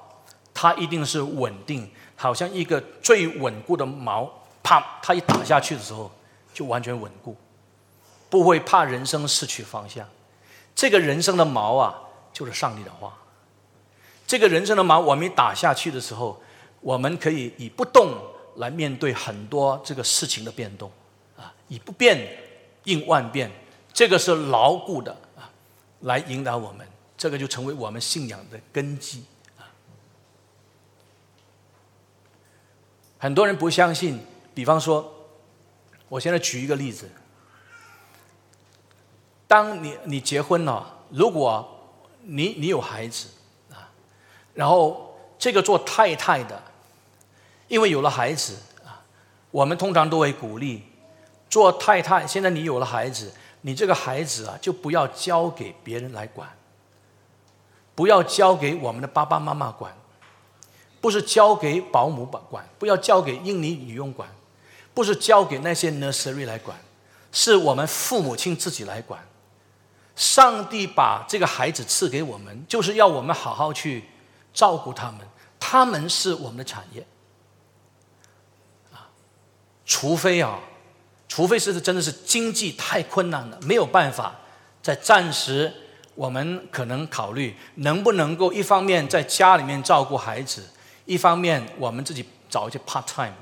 [0.54, 4.26] 它一定是稳定，好像一个最稳固的锚，
[4.62, 6.10] 啪，它一打下去的时候
[6.54, 7.36] 就完全稳固。
[8.30, 10.08] 不会怕人生失去方向，
[10.74, 12.00] 这个人生的锚啊，
[12.32, 13.18] 就是上帝的话。
[14.24, 16.40] 这个人生的锚，我们打下去的时候，
[16.80, 18.16] 我们可以以不动
[18.56, 20.88] 来面对很多这个事情的变动，
[21.36, 22.38] 啊，以不变
[22.84, 23.50] 应万变，
[23.92, 25.50] 这个是牢固的啊，
[26.02, 26.86] 来引导我们，
[27.18, 29.24] 这个就成为我们信仰的根基
[29.58, 29.66] 啊。
[33.18, 34.20] 很多人不相信，
[34.54, 35.12] 比方说，
[36.08, 37.10] 我现在举一个例子。
[39.50, 41.68] 当你你结婚了，如果
[42.22, 43.26] 你你有孩子
[43.72, 43.90] 啊，
[44.54, 46.62] 然后这个做太太的，
[47.66, 49.02] 因为有了孩子啊，
[49.50, 50.84] 我们通常都会鼓励
[51.48, 52.24] 做太太。
[52.24, 53.32] 现在你有了孩子，
[53.62, 56.48] 你这个孩子啊，就不要交给别人来管，
[57.96, 59.92] 不要交给我们的爸爸妈妈管，
[61.00, 64.28] 不是交给保姆管，不要交给印尼女佣管，
[64.94, 66.78] 不是交给那些 nursery 来管，
[67.32, 69.20] 是我们父母亲自己来管。
[70.20, 74.04] 上帝把这个孩子赐给我们，就是要我们好好去
[74.52, 75.20] 照顾他们，
[75.58, 77.06] 他们是我们的产业。
[78.92, 79.08] 啊，
[79.86, 80.60] 除非啊，
[81.26, 84.34] 除非是真的是经济太困难了，没有办法，
[84.82, 85.72] 在暂时。
[86.16, 90.68] 我们可能考虑能不能够一方面在家里面照顾孩子，
[91.06, 93.32] 一方面我们自己找一些 part time，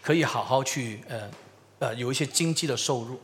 [0.00, 1.28] 可以好好去呃
[1.80, 3.20] 呃有一些经济的收入。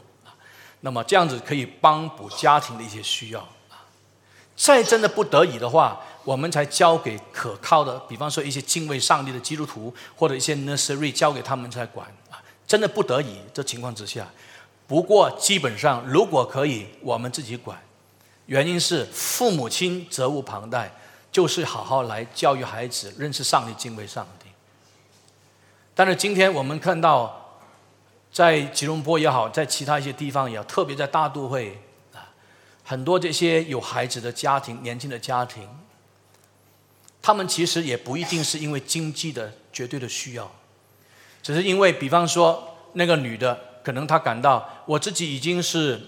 [0.81, 3.85] 那么这样子可以帮补家庭的一些需要啊。
[4.57, 12.43] 再真的不得已的话，我们才交给可靠的，比方说一些敬畏上帝的基督徒或者一些 nursery 交给他们才管啊。
[12.67, 14.29] 真的不得已这情况之下，
[14.87, 17.77] 不过基本上如果可以，我们自己管。
[18.47, 20.93] 原因是父母亲责无旁贷，
[21.33, 24.51] 就是好好来教育孩子认识上帝、敬畏上帝。
[25.95, 27.40] 但是今天我们看到，
[28.33, 31.81] 在吉隆坡也好，在其他一些地方也好，特别在大都会
[32.15, 32.29] 啊，
[32.85, 35.69] 很多这些有孩子的家庭、年轻的家庭，
[37.21, 40.51] 他们其实也不一定是因为经济的绝对的需要，
[41.43, 46.01] 只是因为，比方说那个女的，可能她感到我自己已经是。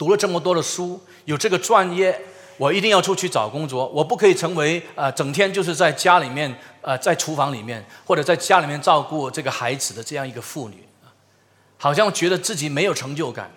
[0.00, 2.18] 读了这么多的书，有这个专业，
[2.56, 3.86] 我一定要出去找工作。
[3.88, 10.82] 我不可以成为呃整天就是在家里面呃在厨房里面或者在家里面照顾这个孩子的这样一个妇女，
[11.80, 13.50] 好像觉得自己没有成就感，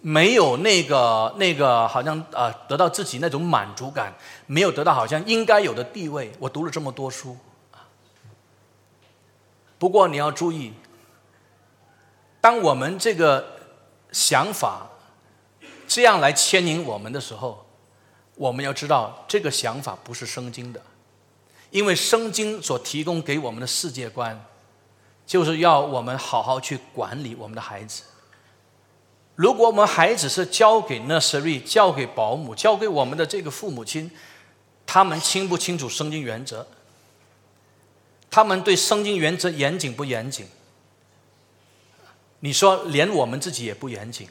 [0.00, 4.12] 没有那个那个好像呃得到自己那种满足感，
[4.46, 6.32] 没有得到好像应该有的地位。
[6.40, 7.36] 我读了这么多书，
[9.78, 10.72] 不过你要注意，
[12.40, 13.56] 当我们这个
[14.12, 14.90] 想法。
[15.90, 17.64] 这样来牵引我们的时候，
[18.34, 20.82] 我们要知道这个想法不是圣经的，
[21.70, 24.38] 因为圣经所提供给我们的世界观，
[25.28, 28.02] 就是要我们好好去管理我们的孩子。
[29.34, 34.10] 如果我们孩子是交给 nursery、交给保姆、交给我们的这个父母亲，
[34.86, 36.66] 他们清不清楚圣经原则？
[38.30, 40.46] 他们对圣经原则严谨不严谨？
[42.40, 44.28] 你说连我们自己也不严谨。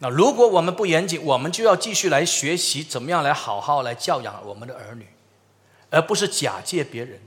[0.00, 5.06] 那如果我们不严谨，我们就要继续来学习怎么样来好好来教养我们的儿女，
[5.90, 7.20] 而不是假借别人。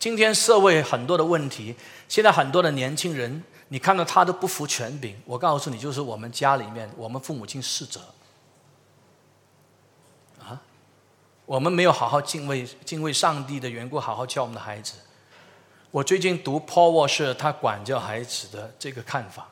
[0.00, 1.76] 今天社会很多的问题，
[2.08, 5.14] 现在很多的年轻人，你看到他都不服权柄。
[5.26, 8.00] 我告诉你，就是我们家里面，我们父母亲逝者
[10.40, 10.58] 啊，
[11.44, 14.94] 我们没有好好敬畏敬畏上帝的缘故，好好教我们的孩子。
[15.90, 19.48] 我最近读 Paul Washer 他管教孩子的这个看法。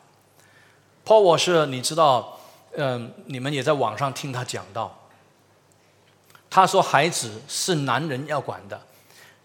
[1.04, 2.40] Paul 我是你知道，
[2.74, 4.98] 嗯，你们也在网上听他讲到，
[6.48, 8.80] 他说孩子是男人要管的，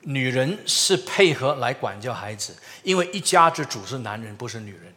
[0.03, 4.93] 女人是配合来管教孩子，因为一家之主是男人，不是女人。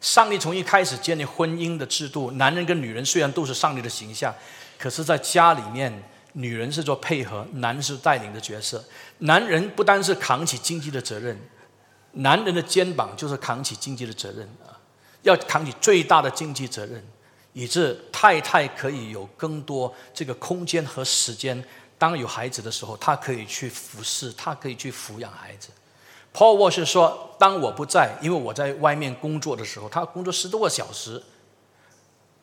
[0.00, 4.34] 上帝从一开始建立婚姻的制度，男人跟女人虽然都是上帝的形象，
[4.78, 8.84] 可是在家里面，女人是做配合，男人是带领的角色。
[9.18, 11.36] 男人不单是扛起经济的责任，
[12.12, 14.76] 男人的肩膀就是扛起经济的责任啊。
[15.22, 17.02] 要扛起最大的经济责任，
[17.54, 21.64] 以致太太可以有更多这个空间和时间。
[21.98, 25.68] 当有孩子的时候，他可以去服侍，他可以去抚养孩子。
[26.34, 31.22] Paul Walsh 说：“当我不在，因为我在外面工作的时候，他工作十多个小时，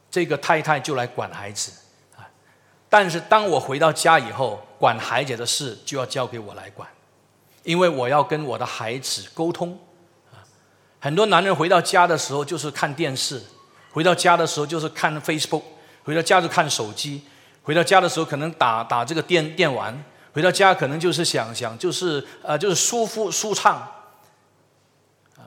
[0.10, 1.72] 这个太太就来管孩子
[2.18, 2.26] 啊。
[2.90, 6.90] 但是当我回到家以后，管孩子的事就要交给我来管，
[7.62, 9.80] 因为我要跟我的孩子沟通。”
[10.34, 10.42] 啊
[11.00, 13.40] 很多男人回到家的时候就是看电视，
[13.92, 15.62] 回到家的时候就是看 Facebook，
[16.04, 17.22] 回到家就看手机，
[17.64, 20.04] 回到家的时候可能打打这个电电玩，
[20.34, 23.88] 回到家可能就是想想就是呃就是舒服舒畅，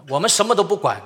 [0.08, 1.00] 我们什么都不管。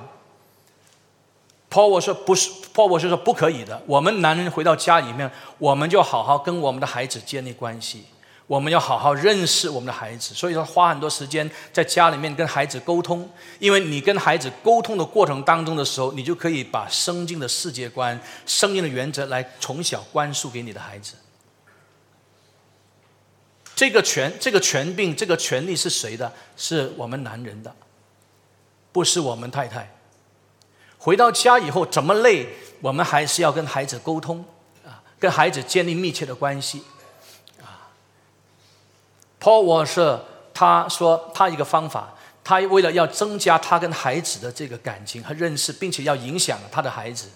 [1.69, 3.81] Paul 我说不是，Paul 我是说不可以的。
[3.85, 8.05] 我们男人回到家里面，我们就好好跟我们的孩子建立关系。
[8.51, 13.29] 我们要好好认识我们的孩子，所以说花很多时间在家里面跟孩子沟通。
[13.59, 21.13] 因为你跟孩子沟通的过程当中的时候，你就可以把圣经的世界观、圣经的原则来从小灌输给你的孩子。
[23.73, 26.33] 这个权、这个权柄、这个权利是谁的？
[26.57, 27.73] 是我们男人的，
[28.91, 29.89] 不是我们太太。
[30.97, 32.49] 回到家以后怎么累，
[32.81, 34.43] 我们还是要跟孩子沟通
[34.85, 36.83] 啊，跟孩子建立密切的关系。
[39.41, 40.19] Paul 我是
[40.53, 42.13] 他说他一个方法，
[42.43, 47.27] 他为了要增加他跟孩子的这个感情和认识，并且要影响他的孩子，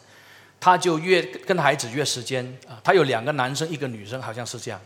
[0.60, 2.78] 他就约跟孩子约时间啊。
[2.84, 4.80] 他有两个男生，一个女生，好像是这样。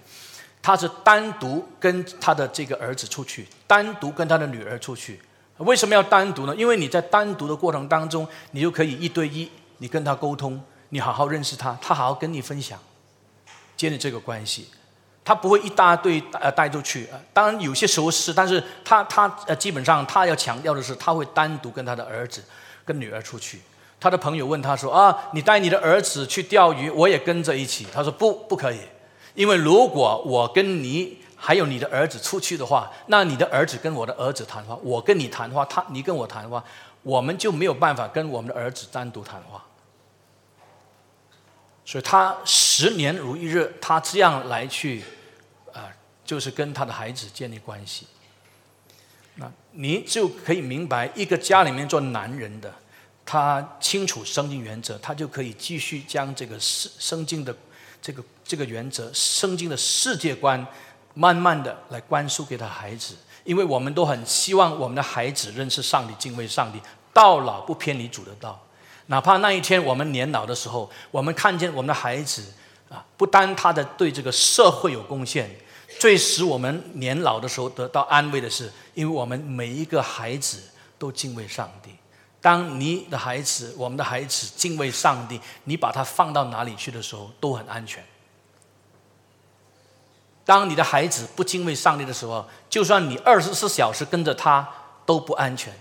[0.61, 5.19] 他是单独跟他的这个儿子出去，单独跟他的女儿出去。
[5.57, 6.55] 为什么要单独呢？
[6.55, 12.79] 因为你在单独的过程当中，你就可以一对一，你跟他沟通，你好好认识他，他好好跟你分享，
[13.75, 14.69] 建立这个关系。
[15.29, 22.43] 他不会一大堆呃带出去，当然有些时候是，但是他他呃基本上他要强调的是，他会单独跟他的儿子、
[22.83, 23.61] 跟女儿出去。
[23.99, 28.79] 他的朋友问他说：“啊，你带你的儿子去钓鱼，我也跟着一起。”他说：“不，不可以，
[29.35, 36.63] 因为如果我跟你还有你的儿子出去的话，那你的儿子跟我的儿子谈话，我跟你谈话，他你跟我谈话，
[37.03, 39.63] 我们就没有办法跟我们的儿子单独谈话。”
[41.85, 45.03] 所以他十年如一日，他这样来去，
[46.29, 48.05] 就是跟他的孩子建立关系。
[49.37, 52.71] 那你就可以明白，一个家里面做男人的。
[53.25, 57.55] 他清楚生经原则，他就可以继续将这个生生经的
[57.99, 60.63] 这个这个原则、生经的世界观，
[61.15, 63.15] 慢慢的来灌输给他孩子。
[63.43, 66.79] 因为我们都很希望我们的孩子认识上帝、敬畏上帝，
[67.11, 68.63] 到老不偏离主的道。
[69.07, 72.43] 哪怕那一天我们年老的时候，我们看见我们的孩子
[72.89, 75.49] 啊，不单他的对这个社会有贡献，
[75.99, 80.57] 最使我们年老的时候得到安慰的是，因为我们每一个孩子
[80.97, 81.91] 都敬畏上帝。
[82.39, 88.01] 当你的孩子、我们的孩子敬畏上帝，你把他放到哪里去的时候都很安全。
[90.45, 94.65] 当你的孩子不敬畏上帝的时候，就算你二十四小时跟着他
[95.05, 95.73] 都不安全。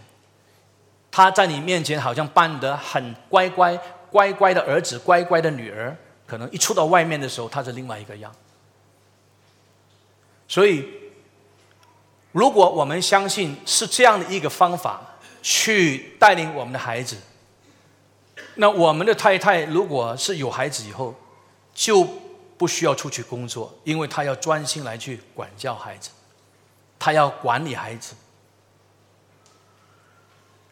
[1.13, 3.79] 他在你面前好像扮得很乖乖、
[4.11, 5.97] 乖乖的儿子、乖乖的女儿，
[6.27, 8.35] 可能一出到外面的时候，他是另外一个样。
[10.49, 10.85] 所以，
[12.33, 15.03] 如果我们相信是这样的一个方法。
[15.41, 17.17] 去带领我们的孩子。
[18.57, 21.15] 那我们的太太如果是有孩子以后，
[21.73, 22.05] 就
[22.59, 26.11] 不需要出去工作，因为她要专心来去管教孩子，
[26.99, 28.17] 她要管理孩子。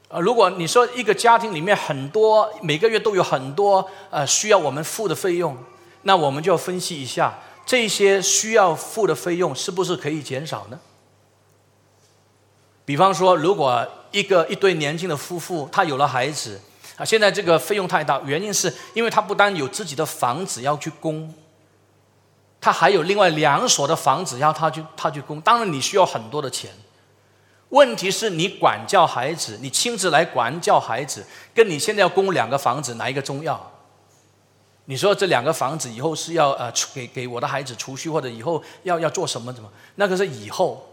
[0.08, 5.56] 呃，如果你说一个家庭里面很多每个月都有很多呃需要我们付的费用，
[6.02, 10.78] 那我们就要分析一下这些需要付的费用是不是可以减少呢？
[12.84, 16.60] 比方说，如果一个一对年轻的夫妇，他有了孩子，
[16.96, 21.34] 啊，现在这个费用太大，原因是因为他不单有自己的房子要去供，
[22.60, 25.40] 他还有另外两所的房子要他去他去供。
[25.40, 26.70] 当然，你需要很多的钱。
[27.70, 33.72] 问题是你管教孩子，你亲自来管教孩子，跟你现在要供两个房子，哪一个重要？
[34.87, 39.53] 你说这两个房子以后是要呃给给我的孩子储蓄，或者以后要要做什么？
[39.53, 39.70] 怎么？
[39.97, 40.84] 那个是以后。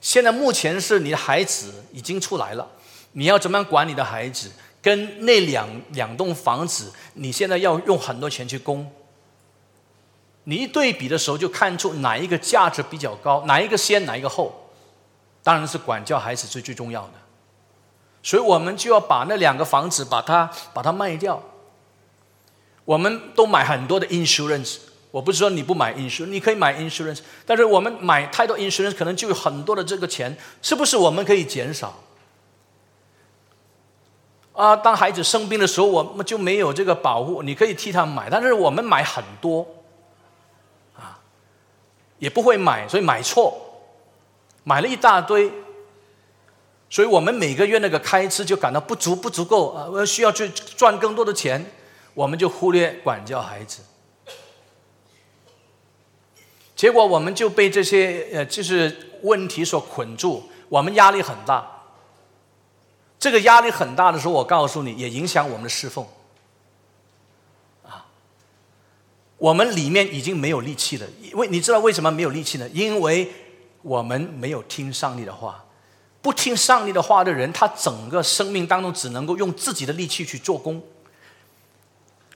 [0.00, 2.66] 现在目前是你的孩子已经出来了，
[3.12, 4.50] 你要怎么样管你的孩子？
[4.80, 8.90] 跟那两两栋房子，你现在要用很多钱去供。
[10.44, 14.70] 你一对比的时候，就看出哪一个价值比较高，哪一个先，哪一个后。
[15.42, 17.12] 当然是管教孩子最最重要的。
[18.22, 21.42] 所以我们就要把那两个房子把它把它卖掉。
[22.90, 24.78] 我们都买很多的 insurance。
[25.12, 32.00] 我不是说你不买 insurance，你可以买 insurance，但是我们买太多 insurance，可能就有很多的这个钱，是不是我们可以减少？
[34.54, 39.64] 啊，当孩子生病的时候，我们就没有这个保护，你可以替他买，但是我们买很多，
[40.96, 41.20] 啊，
[42.18, 43.56] 也不会买，所以买错，
[44.64, 45.48] 买了一大堆，
[46.88, 51.64] 所以我们每个月那个开支就感到不足不足够啊，需要去赚更多的钱，
[52.14, 53.82] 我们就忽略管教孩子。
[56.74, 61.82] 结果我们就被这些呃，就是问题所捆住，我们压力很大。
[63.18, 66.06] 这个压力很大的时候，我告诉你，也影响我们的侍奉。
[67.86, 68.06] 啊，
[69.36, 71.06] 我们里面已经没有力气了。
[71.20, 72.66] 因为你知道为什么没有力气呢？
[72.70, 73.30] 因为
[73.82, 75.62] 我们没有听上帝的话。
[76.22, 80.82] 不听上帝的话的人，他整个生命当中只能够用自己的力气去做工。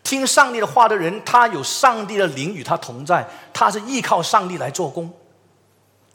[0.04, 5.10] 听上帝的话的人，他有上帝的灵与他同在，他是依靠上帝来做工，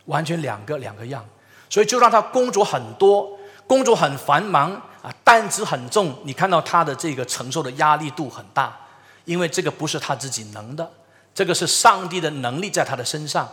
[0.05, 1.25] 完全两个两个样，
[1.69, 4.71] 所以就让他工作很多，工作很繁忙
[5.01, 6.15] 啊，担子很重。
[6.23, 8.77] 你看到他的这个承受的压力度很大，
[9.25, 10.89] 因为这个不是他自己能的，
[11.33, 13.49] 这个是上帝的能力在他的身上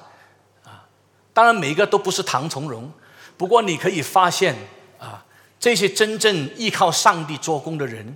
[0.64, 0.84] 啊。
[1.32, 2.93] 当然每一个都不是唐从容，
[3.39, 4.55] 不过你可以发现
[4.99, 5.24] 啊，
[5.59, 8.14] 这些真正依靠上帝做工的人。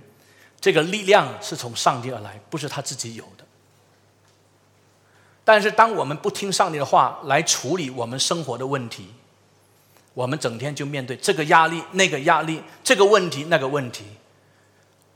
[0.61, 3.43] 这个力量是从上帝而来，不是他自己有的。
[5.43, 9.07] 但是，当我们不听上帝的话来处理我们生活的问题，
[10.13, 14.05] 我们整天就面对这个压力、那个压力、这个问题、那个问题，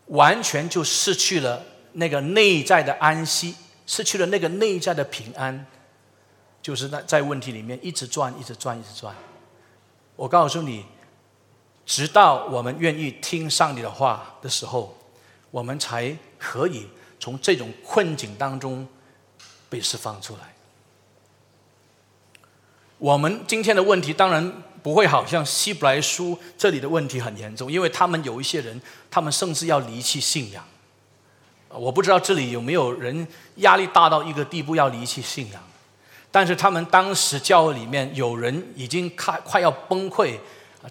[0.08, 5.68] 完全就失去了那个内在的安息，失去了那个内在的平安，
[6.60, 9.16] 就是在在问题里面一直转，一直转，一直转。
[10.16, 10.86] 我告诉你，
[11.86, 14.98] 直到我们愿意听上帝的话的时候，
[15.56, 16.86] 我们才可以
[17.18, 18.86] 从这种困境当中
[19.70, 20.54] 被释放出来。
[22.98, 30.62] 我们今天的问题当然不会好像希伯来书这里的问题很严重，因为他们有一些人，他们甚至要离弃信仰。
[31.70, 33.26] 我不知道这里有没有人
[33.56, 35.64] 压力大到一个地步要离弃信仰，
[36.32, 40.38] 但是他们当时教会里面有人已经快快要崩溃，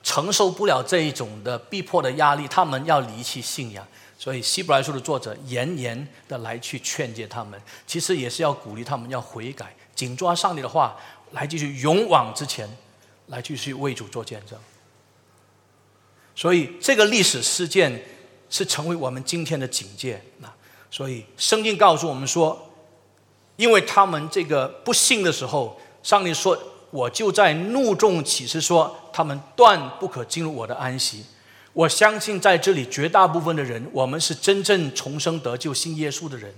[0.02, 3.86] 承受不了这一种的逼迫的压力，他们要离弃信仰。
[4.24, 10.96] 所以希伯来书的作者严严的来去劝诫他们，其实也是要鼓励他们要悔改，紧抓上帝的话。
[11.32, 12.66] 来继续勇往直前，
[13.26, 14.58] 来继续为主做见证。
[16.34, 18.02] 所以这个历史事件
[18.48, 20.22] 是成为我们今天的警戒。
[20.38, 20.50] 那
[20.90, 22.70] 所以圣经告诉我们说，
[23.56, 26.58] 因为他们这个不信的时候，上帝说
[26.90, 31.26] ：“我就在怒中起誓说，他们断不可进入我的安息。”
[31.74, 36.54] 我相信在这里绝大部分的人，我们是真正重生得救、信耶稣的人。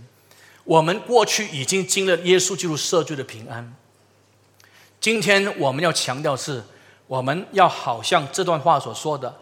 [0.64, 3.74] 我们过去已经经历耶稣基督赦罪的平安。
[5.00, 6.62] 今天我们要强调是，
[7.06, 9.34] 我们要好像这段话所说的，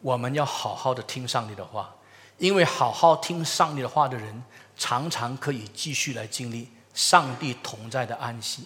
[0.00, 1.94] 我们要好好的听上帝的话，
[2.38, 4.42] 因为好好听上帝的话的人，
[4.76, 8.64] 常常可以继续来经历上帝同在的安息。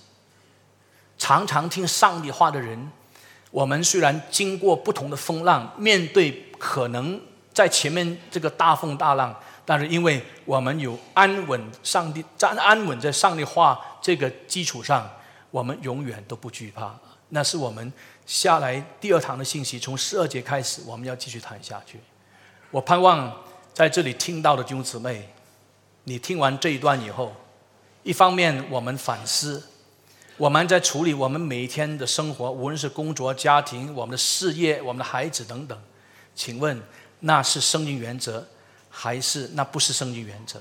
[1.16, 2.90] 常常听上帝话的人，
[3.50, 7.20] 我们虽然经过不同的风浪，面对可能
[7.52, 9.34] 在前面这个大风大浪，
[9.64, 15.08] 但是因为我们有安稳上帝在安稳在上帝话这个基础上。
[15.52, 16.94] 我们永远都不惧怕，
[17.30, 17.90] 那是我们
[18.26, 19.78] 下来第二堂的信息。
[19.78, 21.98] 从十二节开始，我们要继续谈下去。
[22.70, 23.32] 我盼望
[23.72, 25.26] 在这里听到的弟兄姊妹，
[26.04, 27.34] 你听完这一段以后，
[28.02, 29.62] 一方面我们反思，
[30.36, 35.78] 我们在处理我们每天的生活，无论是工作、家庭、我们的事业、我们的孩子等等。
[36.34, 36.80] 请问
[37.20, 38.46] 那是圣经原则，
[38.90, 40.60] 还是那不是圣经原则？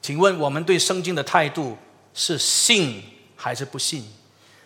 [0.00, 1.76] 请问我们对圣经的态度
[2.14, 3.02] 是信？
[3.34, 4.04] 还是不信？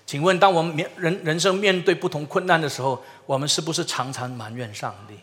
[0.04, 5.14] 请问，当我们面人人生面对不同困难的时候，我们是不是常常埋怨上帝？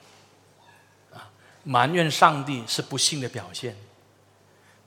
[1.15, 1.29] 啊，
[1.63, 3.75] 埋怨上帝是不幸的表现。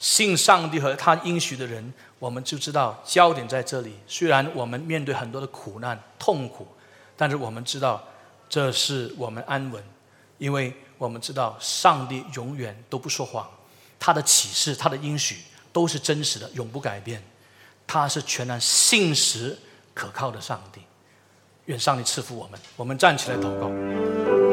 [0.06, 3.98] 信上帝和他应许的人，我们就知道焦点在这里。
[4.06, 6.64] 虽然我们面对很多的苦难、痛苦，
[7.16, 8.00] 但是我们知道
[8.48, 9.82] 这是我们安稳，
[10.38, 13.50] 因为我们知道上帝永远都不说谎，
[13.98, 15.38] 他的启示、他的应许
[15.72, 17.20] 都是真实的，永不改变。
[17.84, 19.58] 他是全然信实
[19.92, 20.80] 可靠的上帝，
[21.64, 22.60] 愿上帝赐福我们。
[22.76, 24.45] 我们站起来祷告。